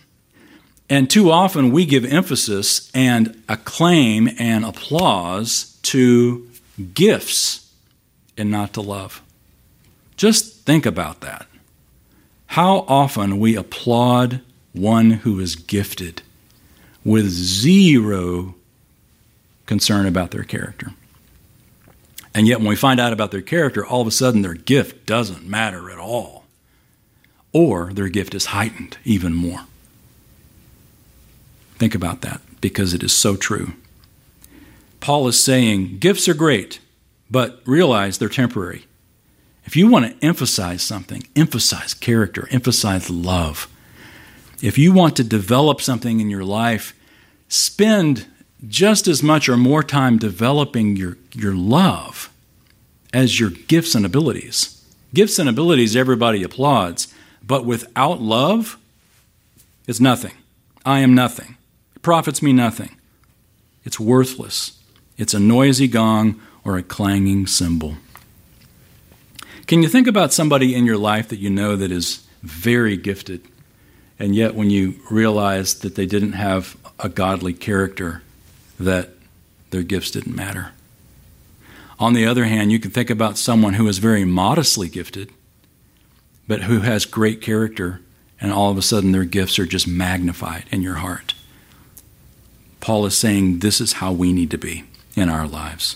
And 0.94 1.10
too 1.10 1.32
often 1.32 1.72
we 1.72 1.88
give 1.88 2.06
emphasis 2.06 2.92
and 2.94 3.42
acclaim 3.50 4.30
and 4.38 4.64
applause 4.64 5.76
to 5.82 6.48
gifts 6.94 7.74
and 8.38 8.52
not 8.52 8.74
to 8.74 8.82
love. 8.82 9.24
Just 10.18 10.68
think 10.68 10.86
about 10.86 11.22
that. 11.22 11.48
How 12.46 12.86
often 12.88 13.40
we 13.40 13.56
applaud 13.56 14.42
one 14.74 15.10
who 15.10 15.40
is 15.40 15.56
gifted 15.56 16.22
with 17.04 17.28
zero 17.28 18.54
concern 19.66 20.06
about 20.06 20.30
their 20.30 20.44
character. 20.44 20.92
And 22.36 22.48
yet, 22.48 22.60
when 22.60 22.68
we 22.68 22.76
find 22.76 23.00
out 23.00 23.14
about 23.14 23.32
their 23.32 23.42
character, 23.42 23.84
all 23.84 24.02
of 24.02 24.08
a 24.08 24.12
sudden 24.12 24.44
their 24.44 24.54
gift 24.54 25.08
doesn't 25.08 25.44
matter 25.44 25.90
at 25.90 25.98
all. 25.98 26.44
Or 27.52 27.92
their 27.92 28.10
gift 28.10 28.36
is 28.36 28.46
heightened 28.46 28.98
even 29.04 29.34
more. 29.34 29.62
Think 31.84 31.96
about 31.96 32.22
that 32.22 32.40
because 32.62 32.94
it 32.94 33.04
is 33.04 33.12
so 33.12 33.36
true. 33.36 33.74
Paul 35.02 35.28
is 35.28 35.44
saying 35.44 35.98
gifts 35.98 36.30
are 36.30 36.34
great, 36.34 36.80
but 37.30 37.60
realize 37.66 38.18
they're 38.18 38.30
temporary. 38.30 38.86
If 39.66 39.76
you 39.76 39.90
want 39.90 40.06
to 40.06 40.26
emphasize 40.26 40.82
something, 40.82 41.28
emphasize 41.36 41.94
character, 41.94 42.48
emphasize 42.52 43.10
love. 43.10 43.68
If 44.62 44.78
you 44.78 44.94
want 44.94 45.18
to 45.18 45.26
develop 45.26 45.82
something 45.82 46.22
in 46.22 46.30
your 46.30 46.46
life, 46.46 46.98
spend 47.50 48.28
just 48.66 49.06
as 49.06 49.22
much 49.22 49.50
or 49.50 49.58
more 49.58 49.84
time 49.84 50.18
developing 50.18 50.96
your, 50.96 51.18
your 51.34 51.54
love 51.54 52.32
as 53.12 53.42
your 53.42 53.50
gifts 53.50 53.94
and 53.94 54.06
abilities. 54.06 54.82
Gifts 55.14 55.38
and 55.38 55.50
abilities 55.50 55.98
everybody 55.98 56.44
applauds, 56.44 57.14
but 57.46 57.66
without 57.66 58.22
love, 58.22 58.78
it's 59.86 60.00
nothing. 60.00 60.36
I 60.86 61.00
am 61.00 61.14
nothing. 61.14 61.58
It 62.04 62.12
profits 62.12 62.42
me 62.42 62.52
nothing. 62.52 62.90
It's 63.86 63.98
worthless. 63.98 64.78
It's 65.18 65.34
a 65.34 65.40
noisy 65.40 65.88
gong 65.88 66.38
or 66.66 66.78
a 66.78 66.84
clanging 66.84 67.48
cymbal. 67.48 67.96
Can 69.68 69.82
you 69.82 69.88
think 69.88 70.06
about 70.06 70.34
somebody 70.34 70.76
in 70.76 70.86
your 70.86 70.98
life 70.98 71.30
that 71.30 71.40
you 71.40 71.50
know 71.50 71.78
that 71.78 71.94
is 71.94 72.28
very 72.42 72.98
gifted, 72.98 73.48
and 74.20 74.36
yet 74.36 74.54
when 74.54 74.70
you 74.70 75.00
realize 75.10 75.76
that 75.76 75.96
they 75.96 76.06
didn't 76.06 76.34
have 76.34 76.76
a 77.00 77.08
godly 77.08 77.54
character, 77.54 78.22
that 78.78 79.12
their 79.70 79.84
gifts 79.84 80.12
didn't 80.12 80.36
matter? 80.36 80.74
On 82.00 82.12
the 82.12 82.26
other 82.26 82.44
hand, 82.44 82.70
you 82.70 82.80
can 82.80 82.92
think 82.92 83.10
about 83.10 83.38
someone 83.38 83.76
who 83.76 83.88
is 83.88 84.00
very 84.00 84.26
modestly 84.26 84.90
gifted, 84.90 85.32
but 86.50 86.64
who 86.64 86.82
has 86.82 87.06
great 87.06 87.40
character, 87.40 88.02
and 88.42 88.52
all 88.52 88.70
of 88.70 88.78
a 88.78 88.82
sudden 88.82 89.14
their 89.14 89.24
gifts 89.24 89.58
are 89.58 89.66
just 89.66 89.88
magnified 89.88 90.66
in 90.70 90.82
your 90.82 90.96
heart. 90.96 91.34
Paul 92.84 93.06
is 93.06 93.18
saying 93.18 93.60
this 93.60 93.80
is 93.80 93.94
how 93.94 94.12
we 94.12 94.34
need 94.34 94.52
to 94.52 94.58
be 94.58 94.84
in 95.16 95.30
our 95.30 95.48
lives. 95.48 95.96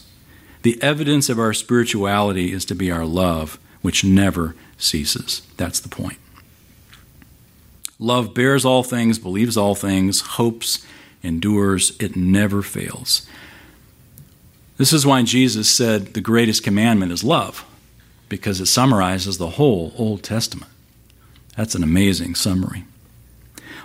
The 0.61 0.81
evidence 0.81 1.27
of 1.27 1.37
our 1.37 1.51
spirituality 1.53 2.53
is 2.53 2.63
to 2.63 2.75
be 2.75 2.89
our 2.89 3.05
love, 3.05 3.59
which 3.81 4.05
never 4.05 4.55
ceases. 4.77 5.41
That's 5.57 5.81
the 5.81 5.89
point. 5.89 6.17
Love 7.99 8.33
bears 8.33 8.63
all 8.63 8.83
things, 8.83 9.19
believes 9.19 9.57
all 9.57 9.75
things, 9.75 10.21
hopes, 10.21 10.85
endures, 11.21 11.91
it 11.99 12.15
never 12.15 12.61
fails. 12.61 13.27
This 14.77 14.93
is 14.93 15.05
why 15.05 15.23
Jesus 15.23 15.69
said 15.69 16.13
the 16.13 16.21
greatest 16.21 16.63
commandment 16.63 17.11
is 17.11 17.21
love, 17.21 17.65
because 18.29 18.61
it 18.61 18.67
summarizes 18.67 19.37
the 19.37 19.49
whole 19.49 19.91
Old 19.97 20.23
Testament. 20.23 20.71
That's 21.57 21.75
an 21.75 21.83
amazing 21.83 22.35
summary. 22.35 22.85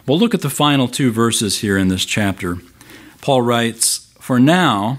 Well, 0.07 0.20
look 0.20 0.34
at 0.34 0.42
the 0.42 0.50
final 0.50 0.86
two 0.86 1.11
verses 1.11 1.62
here 1.62 1.76
in 1.76 1.88
this 1.88 2.05
chapter. 2.05 2.59
Paul 3.22 3.40
writes, 3.40 4.12
For 4.20 4.38
now, 4.38 4.98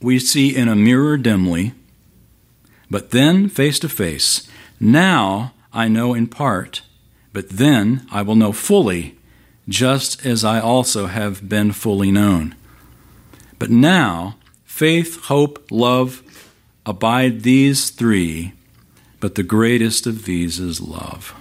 we 0.00 0.18
see 0.18 0.56
in 0.56 0.68
a 0.68 0.76
mirror 0.76 1.18
dimly, 1.18 1.74
but 2.88 3.10
then 3.10 3.48
face 3.48 3.78
to 3.80 3.88
face. 3.88 4.48
Now 4.80 5.52
I 5.72 5.88
know 5.88 6.14
in 6.14 6.28
part, 6.28 6.82
but 7.32 7.50
then 7.50 8.06
I 8.10 8.22
will 8.22 8.36
know 8.36 8.52
fully, 8.52 9.18
just 9.68 10.24
as 10.24 10.44
I 10.44 10.60
also 10.60 11.06
have 11.06 11.48
been 11.48 11.72
fully 11.72 12.10
known. 12.10 12.54
But 13.58 13.70
now 13.70 14.36
faith, 14.64 15.24
hope, 15.24 15.66
love 15.70 16.22
abide 16.86 17.42
these 17.42 17.90
three, 17.90 18.52
but 19.20 19.34
the 19.34 19.42
greatest 19.42 20.06
of 20.06 20.24
these 20.24 20.58
is 20.60 20.80
love. 20.80 21.34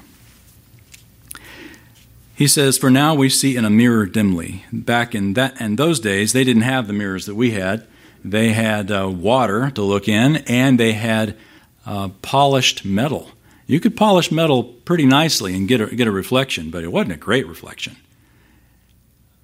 He 2.38 2.48
says, 2.48 2.78
For 2.78 2.92
now 2.92 3.16
we 3.16 3.30
see 3.30 3.56
in 3.56 3.66
a 3.66 3.70
mirror 3.72 4.06
dimly. 4.06 4.64
Back 4.72 5.16
in 5.16 5.34
that 5.34 5.60
in 5.60 5.76
those 5.76 6.00
days, 6.00 6.34
they 6.34 6.44
didn't 6.44 6.62
have 6.62 6.86
the 6.86 6.94
mirrors 6.94 7.26
that 7.26 7.34
we 7.34 7.52
had. 7.52 7.88
They 8.24 8.54
had 8.54 8.92
uh, 8.92 9.10
water 9.10 9.72
to 9.72 9.82
look 9.82 10.08
in, 10.08 10.38
and 10.48 10.80
they 10.80 10.92
had 10.92 11.36
uh, 11.84 12.10
polished 12.22 12.86
metal. 12.86 13.32
You 13.66 13.80
could 13.80 13.98
polish 13.98 14.32
metal 14.32 14.64
pretty 14.64 15.08
nicely 15.08 15.56
and 15.56 15.68
get 15.68 15.82
a, 15.82 15.88
get 15.88 16.06
a 16.06 16.12
reflection, 16.12 16.70
but 16.70 16.84
it 16.84 16.92
wasn't 16.92 17.14
a 17.14 17.18
great 17.18 17.48
reflection. 17.48 17.96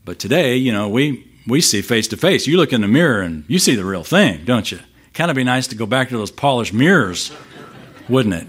But 0.05 0.19
today, 0.19 0.55
you 0.57 0.71
know, 0.71 0.87
we, 0.87 1.27
we 1.47 1.61
see 1.61 1.81
face 1.81 2.07
to 2.09 2.17
face. 2.17 2.45
You 2.45 2.57
look 2.57 2.73
in 2.73 2.81
the 2.81 2.87
mirror 2.87 3.21
and 3.21 3.43
you 3.47 3.57
see 3.57 3.73
the 3.73 3.85
real 3.85 4.03
thing, 4.03 4.45
don't 4.45 4.71
you? 4.71 4.79
Kind 5.15 5.31
of 5.31 5.35
be 5.35 5.43
nice 5.43 5.65
to 5.69 5.75
go 5.75 5.87
back 5.87 6.09
to 6.09 6.17
those 6.17 6.31
polished 6.31 6.73
mirrors, 6.73 7.31
wouldn't 8.07 8.35
it? 8.35 8.47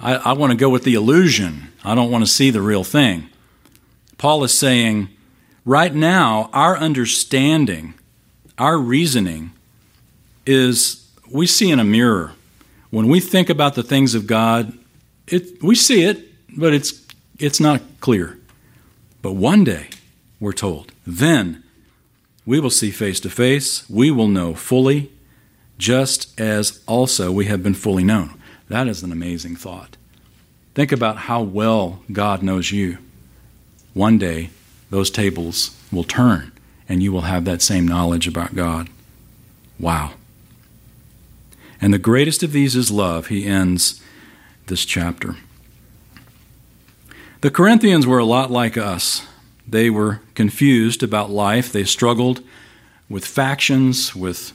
I, 0.00 0.14
I 0.14 0.32
want 0.32 0.52
to 0.52 0.56
go 0.56 0.70
with 0.70 0.84
the 0.84 0.94
illusion. 0.94 1.68
I 1.84 1.94
don't 1.94 2.10
want 2.10 2.24
to 2.24 2.30
see 2.30 2.50
the 2.50 2.62
real 2.62 2.84
thing. 2.84 3.29
Paul 4.20 4.44
is 4.44 4.52
saying, 4.52 5.08
right 5.64 5.94
now, 5.94 6.50
our 6.52 6.76
understanding 6.76 7.94
our 8.58 8.76
reasoning 8.76 9.52
is 10.44 11.10
we 11.32 11.46
see 11.46 11.70
in 11.70 11.80
a 11.80 11.84
mirror. 11.84 12.32
When 12.90 13.08
we 13.08 13.20
think 13.20 13.48
about 13.48 13.76
the 13.76 13.82
things 13.82 14.14
of 14.14 14.26
God, 14.26 14.78
it, 15.26 15.62
we 15.62 15.74
see 15.74 16.04
it, 16.04 16.28
but 16.54 16.74
it's, 16.74 17.02
it's 17.38 17.60
not 17.60 17.80
clear. 18.00 18.38
But 19.22 19.36
one 19.36 19.64
day, 19.64 19.88
we're 20.38 20.52
told, 20.52 20.92
then 21.06 21.62
we 22.44 22.60
will 22.60 22.68
see 22.68 22.90
face 22.90 23.20
to 23.20 23.30
face, 23.30 23.88
we 23.88 24.10
will 24.10 24.28
know 24.28 24.52
fully, 24.52 25.10
just 25.78 26.38
as 26.38 26.82
also 26.86 27.32
we 27.32 27.46
have 27.46 27.62
been 27.62 27.72
fully 27.72 28.04
known. 28.04 28.38
That 28.68 28.86
is 28.86 29.02
an 29.02 29.12
amazing 29.12 29.56
thought. 29.56 29.96
Think 30.74 30.92
about 30.92 31.16
how 31.16 31.40
well 31.40 32.02
God 32.12 32.42
knows 32.42 32.70
you. 32.70 32.98
One 33.94 34.18
day, 34.18 34.50
those 34.90 35.10
tables 35.10 35.76
will 35.90 36.04
turn 36.04 36.52
and 36.88 37.02
you 37.02 37.12
will 37.12 37.22
have 37.22 37.44
that 37.44 37.62
same 37.62 37.86
knowledge 37.86 38.26
about 38.26 38.56
God. 38.56 38.88
Wow. 39.78 40.14
And 41.80 41.94
the 41.94 41.98
greatest 41.98 42.42
of 42.42 42.52
these 42.52 42.76
is 42.76 42.90
love. 42.90 43.28
He 43.28 43.46
ends 43.46 44.02
this 44.66 44.84
chapter. 44.84 45.36
The 47.40 47.50
Corinthians 47.50 48.06
were 48.06 48.18
a 48.18 48.24
lot 48.24 48.50
like 48.50 48.76
us. 48.76 49.26
They 49.66 49.88
were 49.88 50.20
confused 50.34 51.02
about 51.02 51.30
life. 51.30 51.72
They 51.72 51.84
struggled 51.84 52.42
with 53.08 53.24
factions, 53.24 54.14
with, 54.14 54.52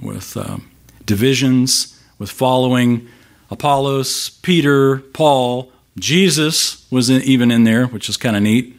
with 0.00 0.36
uh, 0.36 0.58
divisions, 1.04 2.00
with 2.18 2.30
following 2.30 3.08
Apollos, 3.50 4.30
Peter, 4.30 4.98
Paul. 4.98 5.72
Jesus 5.98 6.86
was 6.90 7.10
in, 7.10 7.22
even 7.22 7.50
in 7.50 7.64
there, 7.64 7.86
which 7.86 8.08
is 8.08 8.16
kind 8.16 8.36
of 8.36 8.42
neat. 8.42 8.78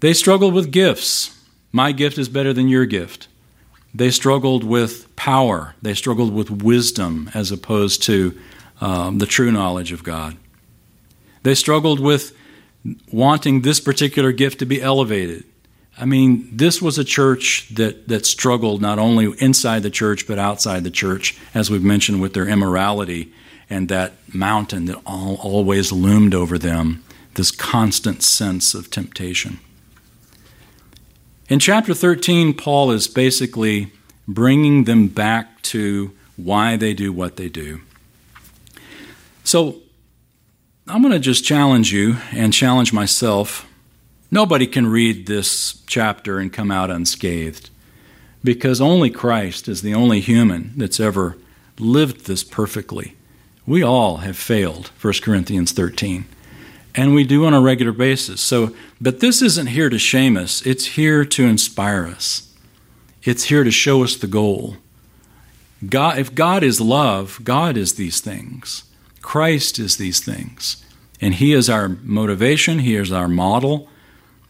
They 0.00 0.12
struggled 0.12 0.54
with 0.54 0.70
gifts. 0.70 1.38
My 1.72 1.92
gift 1.92 2.18
is 2.18 2.28
better 2.28 2.52
than 2.52 2.68
your 2.68 2.86
gift. 2.86 3.28
They 3.94 4.10
struggled 4.10 4.64
with 4.64 5.14
power. 5.16 5.74
They 5.82 5.94
struggled 5.94 6.32
with 6.32 6.50
wisdom 6.50 7.30
as 7.34 7.50
opposed 7.50 8.02
to 8.04 8.38
um, 8.80 9.18
the 9.18 9.26
true 9.26 9.52
knowledge 9.52 9.92
of 9.92 10.02
God. 10.02 10.36
They 11.42 11.54
struggled 11.54 12.00
with 12.00 12.36
wanting 13.12 13.62
this 13.62 13.80
particular 13.80 14.32
gift 14.32 14.58
to 14.60 14.66
be 14.66 14.80
elevated. 14.80 15.44
I 15.98 16.04
mean, 16.04 16.48
this 16.52 16.80
was 16.80 16.98
a 16.98 17.04
church 17.04 17.68
that, 17.74 18.08
that 18.08 18.26
struggled 18.26 18.80
not 18.80 18.98
only 18.98 19.32
inside 19.38 19.82
the 19.82 19.90
church 19.90 20.26
but 20.26 20.38
outside 20.38 20.84
the 20.84 20.90
church, 20.90 21.38
as 21.54 21.70
we've 21.70 21.84
mentioned, 21.84 22.20
with 22.20 22.32
their 22.32 22.48
immorality 22.48 23.32
and 23.72 23.88
that 23.88 24.12
mountain 24.32 24.84
that 24.86 25.00
all, 25.06 25.36
always 25.36 25.90
loomed 25.92 26.34
over 26.34 26.58
them, 26.58 27.02
this 27.34 27.50
constant 27.50 28.22
sense 28.22 28.74
of 28.74 28.90
temptation. 28.90 29.58
In 31.48 31.58
chapter 31.58 31.94
13, 31.94 32.54
Paul 32.54 32.90
is 32.90 33.08
basically 33.08 33.92
bringing 34.28 34.84
them 34.84 35.08
back 35.08 35.62
to 35.62 36.12
why 36.36 36.76
they 36.76 36.94
do 36.94 37.12
what 37.12 37.36
they 37.36 37.48
do. 37.48 37.80
So 39.44 39.80
I'm 40.86 41.02
going 41.02 41.12
to 41.12 41.18
just 41.18 41.44
challenge 41.44 41.92
you 41.92 42.16
and 42.32 42.52
challenge 42.52 42.92
myself 42.92 43.66
Nobody 44.34 44.66
can 44.66 44.86
read 44.86 45.26
this 45.26 45.82
chapter 45.86 46.38
and 46.38 46.50
come 46.50 46.70
out 46.70 46.90
unscathed 46.90 47.68
because 48.42 48.80
only 48.80 49.10
Christ 49.10 49.68
is 49.68 49.82
the 49.82 49.92
only 49.92 50.20
human 50.20 50.72
that's 50.74 50.98
ever 50.98 51.36
lived 51.78 52.24
this 52.24 52.42
perfectly. 52.42 53.14
We 53.66 53.82
all 53.82 54.18
have 54.18 54.36
failed, 54.36 54.90
1 55.00 55.14
Corinthians 55.22 55.72
13. 55.72 56.24
And 56.94 57.14
we 57.14 57.24
do 57.24 57.46
on 57.46 57.54
a 57.54 57.60
regular 57.60 57.92
basis. 57.92 58.40
So, 58.40 58.74
but 59.00 59.20
this 59.20 59.40
isn't 59.40 59.68
here 59.68 59.88
to 59.88 59.98
shame 59.98 60.36
us. 60.36 60.64
It's 60.66 60.86
here 60.86 61.24
to 61.24 61.44
inspire 61.44 62.06
us. 62.06 62.52
It's 63.22 63.44
here 63.44 63.64
to 63.64 63.70
show 63.70 64.02
us 64.02 64.16
the 64.16 64.26
goal. 64.26 64.76
God, 65.88 66.18
if 66.18 66.34
God 66.34 66.62
is 66.62 66.80
love, 66.80 67.40
God 67.44 67.76
is 67.76 67.94
these 67.94 68.20
things. 68.20 68.84
Christ 69.22 69.78
is 69.78 69.96
these 69.96 70.20
things. 70.20 70.84
And 71.20 71.34
He 71.34 71.52
is 71.52 71.70
our 71.70 71.88
motivation, 71.88 72.80
He 72.80 72.96
is 72.96 73.12
our 73.12 73.28
model, 73.28 73.88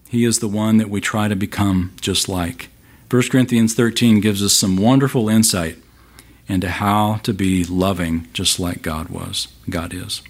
He 0.08 0.24
is 0.24 0.38
the 0.38 0.48
one 0.48 0.78
that 0.78 0.90
we 0.90 1.00
try 1.00 1.28
to 1.28 1.36
become 1.36 1.92
just 2.00 2.28
like. 2.28 2.70
1 3.10 3.28
Corinthians 3.28 3.74
13 3.74 4.20
gives 4.20 4.42
us 4.42 4.54
some 4.54 4.76
wonderful 4.78 5.28
insight 5.28 5.76
into 6.52 6.68
how 6.68 7.16
to 7.22 7.32
be 7.32 7.64
loving 7.64 8.28
just 8.32 8.60
like 8.60 8.82
God 8.82 9.08
was, 9.08 9.48
God 9.70 9.94
is. 9.94 10.22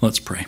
Let's 0.00 0.18
pray. 0.18 0.46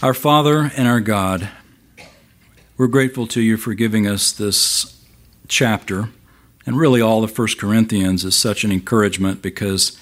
Our 0.00 0.14
Father 0.14 0.70
and 0.76 0.86
our 0.86 1.00
God, 1.00 1.48
we're 2.76 2.86
grateful 2.86 3.26
to 3.26 3.40
you 3.40 3.56
for 3.56 3.74
giving 3.74 4.06
us 4.06 4.30
this 4.30 5.04
chapter, 5.48 6.10
and 6.64 6.78
really 6.78 7.00
all 7.00 7.24
of 7.24 7.36
1 7.36 7.48
Corinthians 7.58 8.24
is 8.24 8.36
such 8.36 8.62
an 8.62 8.70
encouragement 8.70 9.42
because 9.42 9.98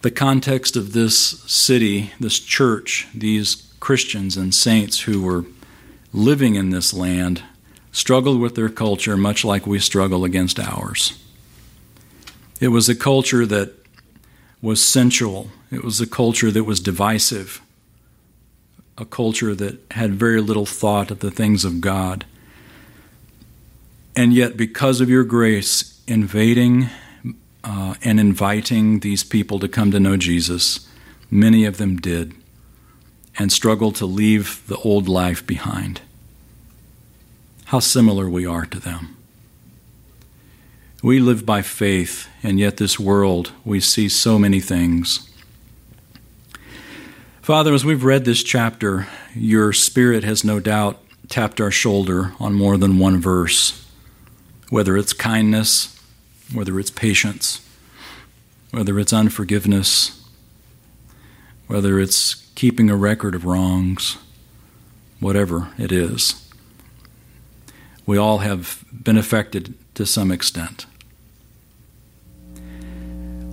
the 0.00 0.10
context 0.10 0.76
of 0.76 0.92
this 0.92 1.16
city, 1.16 2.12
this 2.18 2.40
church, 2.40 3.06
these 3.14 3.72
Christians 3.78 4.36
and 4.36 4.52
saints 4.52 5.02
who 5.02 5.22
were 5.22 5.44
living 6.12 6.56
in 6.56 6.70
this 6.70 6.92
land 6.92 7.44
struggled 7.92 8.40
with 8.40 8.54
their 8.54 8.70
culture 8.70 9.16
much 9.16 9.44
like 9.44 9.66
we 9.66 9.78
struggle 9.78 10.24
against 10.24 10.58
ours. 10.58 11.22
It 12.60 12.68
was 12.68 12.88
a 12.88 12.96
culture 12.96 13.46
that 13.46 13.74
was 14.60 14.84
sensual, 14.84 15.50
it 15.70 15.84
was 15.84 16.00
a 16.00 16.06
culture 16.06 16.50
that 16.50 16.64
was 16.64 16.80
divisive, 16.80 17.60
a 18.96 19.04
culture 19.04 19.54
that 19.54 19.80
had 19.92 20.14
very 20.14 20.40
little 20.40 20.66
thought 20.66 21.10
of 21.10 21.18
the 21.18 21.30
things 21.30 21.64
of 21.64 21.80
God. 21.80 22.24
And 24.14 24.32
yet, 24.32 24.56
because 24.56 25.00
of 25.00 25.08
your 25.08 25.24
grace, 25.24 26.00
invading 26.06 26.88
uh, 27.64 27.94
and 28.02 28.20
inviting 28.20 29.00
these 29.00 29.24
people 29.24 29.58
to 29.58 29.68
come 29.68 29.90
to 29.90 30.00
know 30.00 30.16
Jesus, 30.16 30.86
many 31.30 31.64
of 31.64 31.78
them 31.78 31.96
did 31.96 32.34
and 33.38 33.50
struggled 33.50 33.96
to 33.96 34.06
leave 34.06 34.62
the 34.66 34.76
old 34.78 35.08
life 35.08 35.46
behind. 35.46 36.02
How 37.72 37.78
similar 37.78 38.28
we 38.28 38.44
are 38.44 38.66
to 38.66 38.78
them. 38.78 39.16
We 41.02 41.20
live 41.20 41.46
by 41.46 41.62
faith, 41.62 42.28
and 42.42 42.60
yet 42.60 42.76
this 42.76 43.00
world, 43.00 43.52
we 43.64 43.80
see 43.80 44.10
so 44.10 44.38
many 44.38 44.60
things. 44.60 45.26
Father, 47.40 47.72
as 47.72 47.82
we've 47.82 48.04
read 48.04 48.26
this 48.26 48.42
chapter, 48.42 49.08
your 49.34 49.72
Spirit 49.72 50.22
has 50.22 50.44
no 50.44 50.60
doubt 50.60 51.00
tapped 51.30 51.62
our 51.62 51.70
shoulder 51.70 52.34
on 52.38 52.52
more 52.52 52.76
than 52.76 52.98
one 52.98 53.22
verse, 53.22 53.88
whether 54.68 54.94
it's 54.98 55.14
kindness, 55.14 55.98
whether 56.52 56.78
it's 56.78 56.90
patience, 56.90 57.66
whether 58.70 58.98
it's 58.98 59.14
unforgiveness, 59.14 60.22
whether 61.68 61.98
it's 61.98 62.34
keeping 62.54 62.90
a 62.90 62.96
record 62.96 63.34
of 63.34 63.46
wrongs, 63.46 64.18
whatever 65.20 65.70
it 65.78 65.90
is. 65.90 66.41
We 68.06 68.18
all 68.18 68.38
have 68.38 68.84
been 68.92 69.18
affected 69.18 69.74
to 69.94 70.06
some 70.06 70.30
extent. 70.30 70.86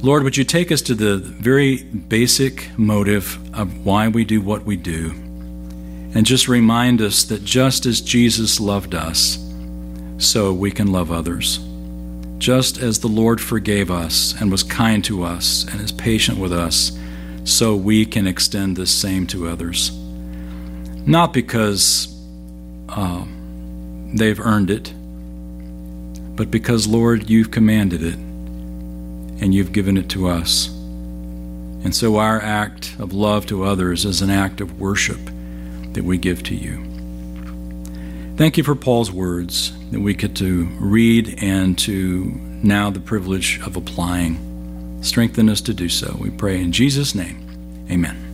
Lord, 0.02 0.24
would 0.24 0.38
you 0.38 0.45
take 0.45 0.72
us 0.72 0.82
to 0.84 0.95
the 0.95 1.18
very 1.18 1.84
basic 1.84 2.78
motive 2.78 3.38
of 3.54 3.86
why 3.86 4.08
we 4.08 4.24
do 4.24 4.39
what 4.39 4.64
we 4.64 4.78
do 4.78 5.12
and 6.14 6.26
just 6.26 6.47
remind 6.47 7.02
us 7.02 7.24
that 7.26 7.43
just 7.43 7.86
as 7.86 8.02
Jesus 8.02 8.60
loved 8.60 8.95
us, 8.95 9.38
so 10.20 10.52
we 10.54 10.72
can 10.72 10.91
love 10.91 11.12
others. 11.12 11.60
Just 12.38 12.78
as 12.78 13.00
the 13.00 13.08
Lord 13.08 13.39
forgave 13.39 13.89
us 13.89 14.39
and 14.39 14.52
was 14.52 14.64
kind 14.64 15.04
to 15.06 15.24
us 15.24 15.66
and 15.66 15.82
is 15.82 15.91
patient 15.91 16.38
with 16.38 16.52
us, 16.52 16.97
so 17.43 17.76
we 17.76 18.06
can 18.06 18.28
extend 18.28 18.76
the 18.76 18.86
same 18.86 19.26
to 19.28 19.47
others. 19.47 19.91
Not 21.06 21.34
because 21.34 22.16
uh, 22.89 23.26
they've 24.14 24.39
earned 24.39 24.70
it, 24.70 24.93
but 26.36 26.49
because, 26.49 26.88
Lord, 26.88 27.30
you've 27.30 27.51
commanded 27.51 28.03
it 28.03 28.16
and 28.16 29.53
you've 29.53 29.74
given 29.74 29.97
it 29.97 30.10
to 30.10 30.28
us. 30.28 30.68
And 30.68 31.95
so 31.95 32.18
our 32.18 32.41
act 32.41 32.95
of 32.99 33.14
love 33.14 33.45
to 33.47 33.64
others 33.64 34.05
is 34.05 34.22
an 34.22 34.30
act 34.30 34.62
of 34.62 34.80
worship 34.80 35.20
that 35.93 36.03
we 36.03 36.18
give 36.18 36.43
to 36.43 36.55
you. 36.55 36.86
Thank 38.36 38.57
you 38.57 38.64
for 38.64 38.76
Paul's 38.76 39.12
words 39.12 39.74
that 39.91 39.99
we 39.99 40.14
get 40.14 40.36
to 40.38 40.66
read 40.80 41.41
and 41.41 41.78
to 41.80 42.26
now 42.64 42.89
the 42.89 42.99
privilege 42.99 43.60
of 43.66 43.76
applying. 43.76 45.01
Strengthen 45.01 45.49
us 45.49 45.62
to 45.62 45.74
do 45.74 45.89
so. 45.89 46.16
We 46.20 46.30
pray 46.30 46.62
in 46.62 46.72
Jesus' 46.72 47.16
name. 47.16 47.88
Amen. 47.89 48.29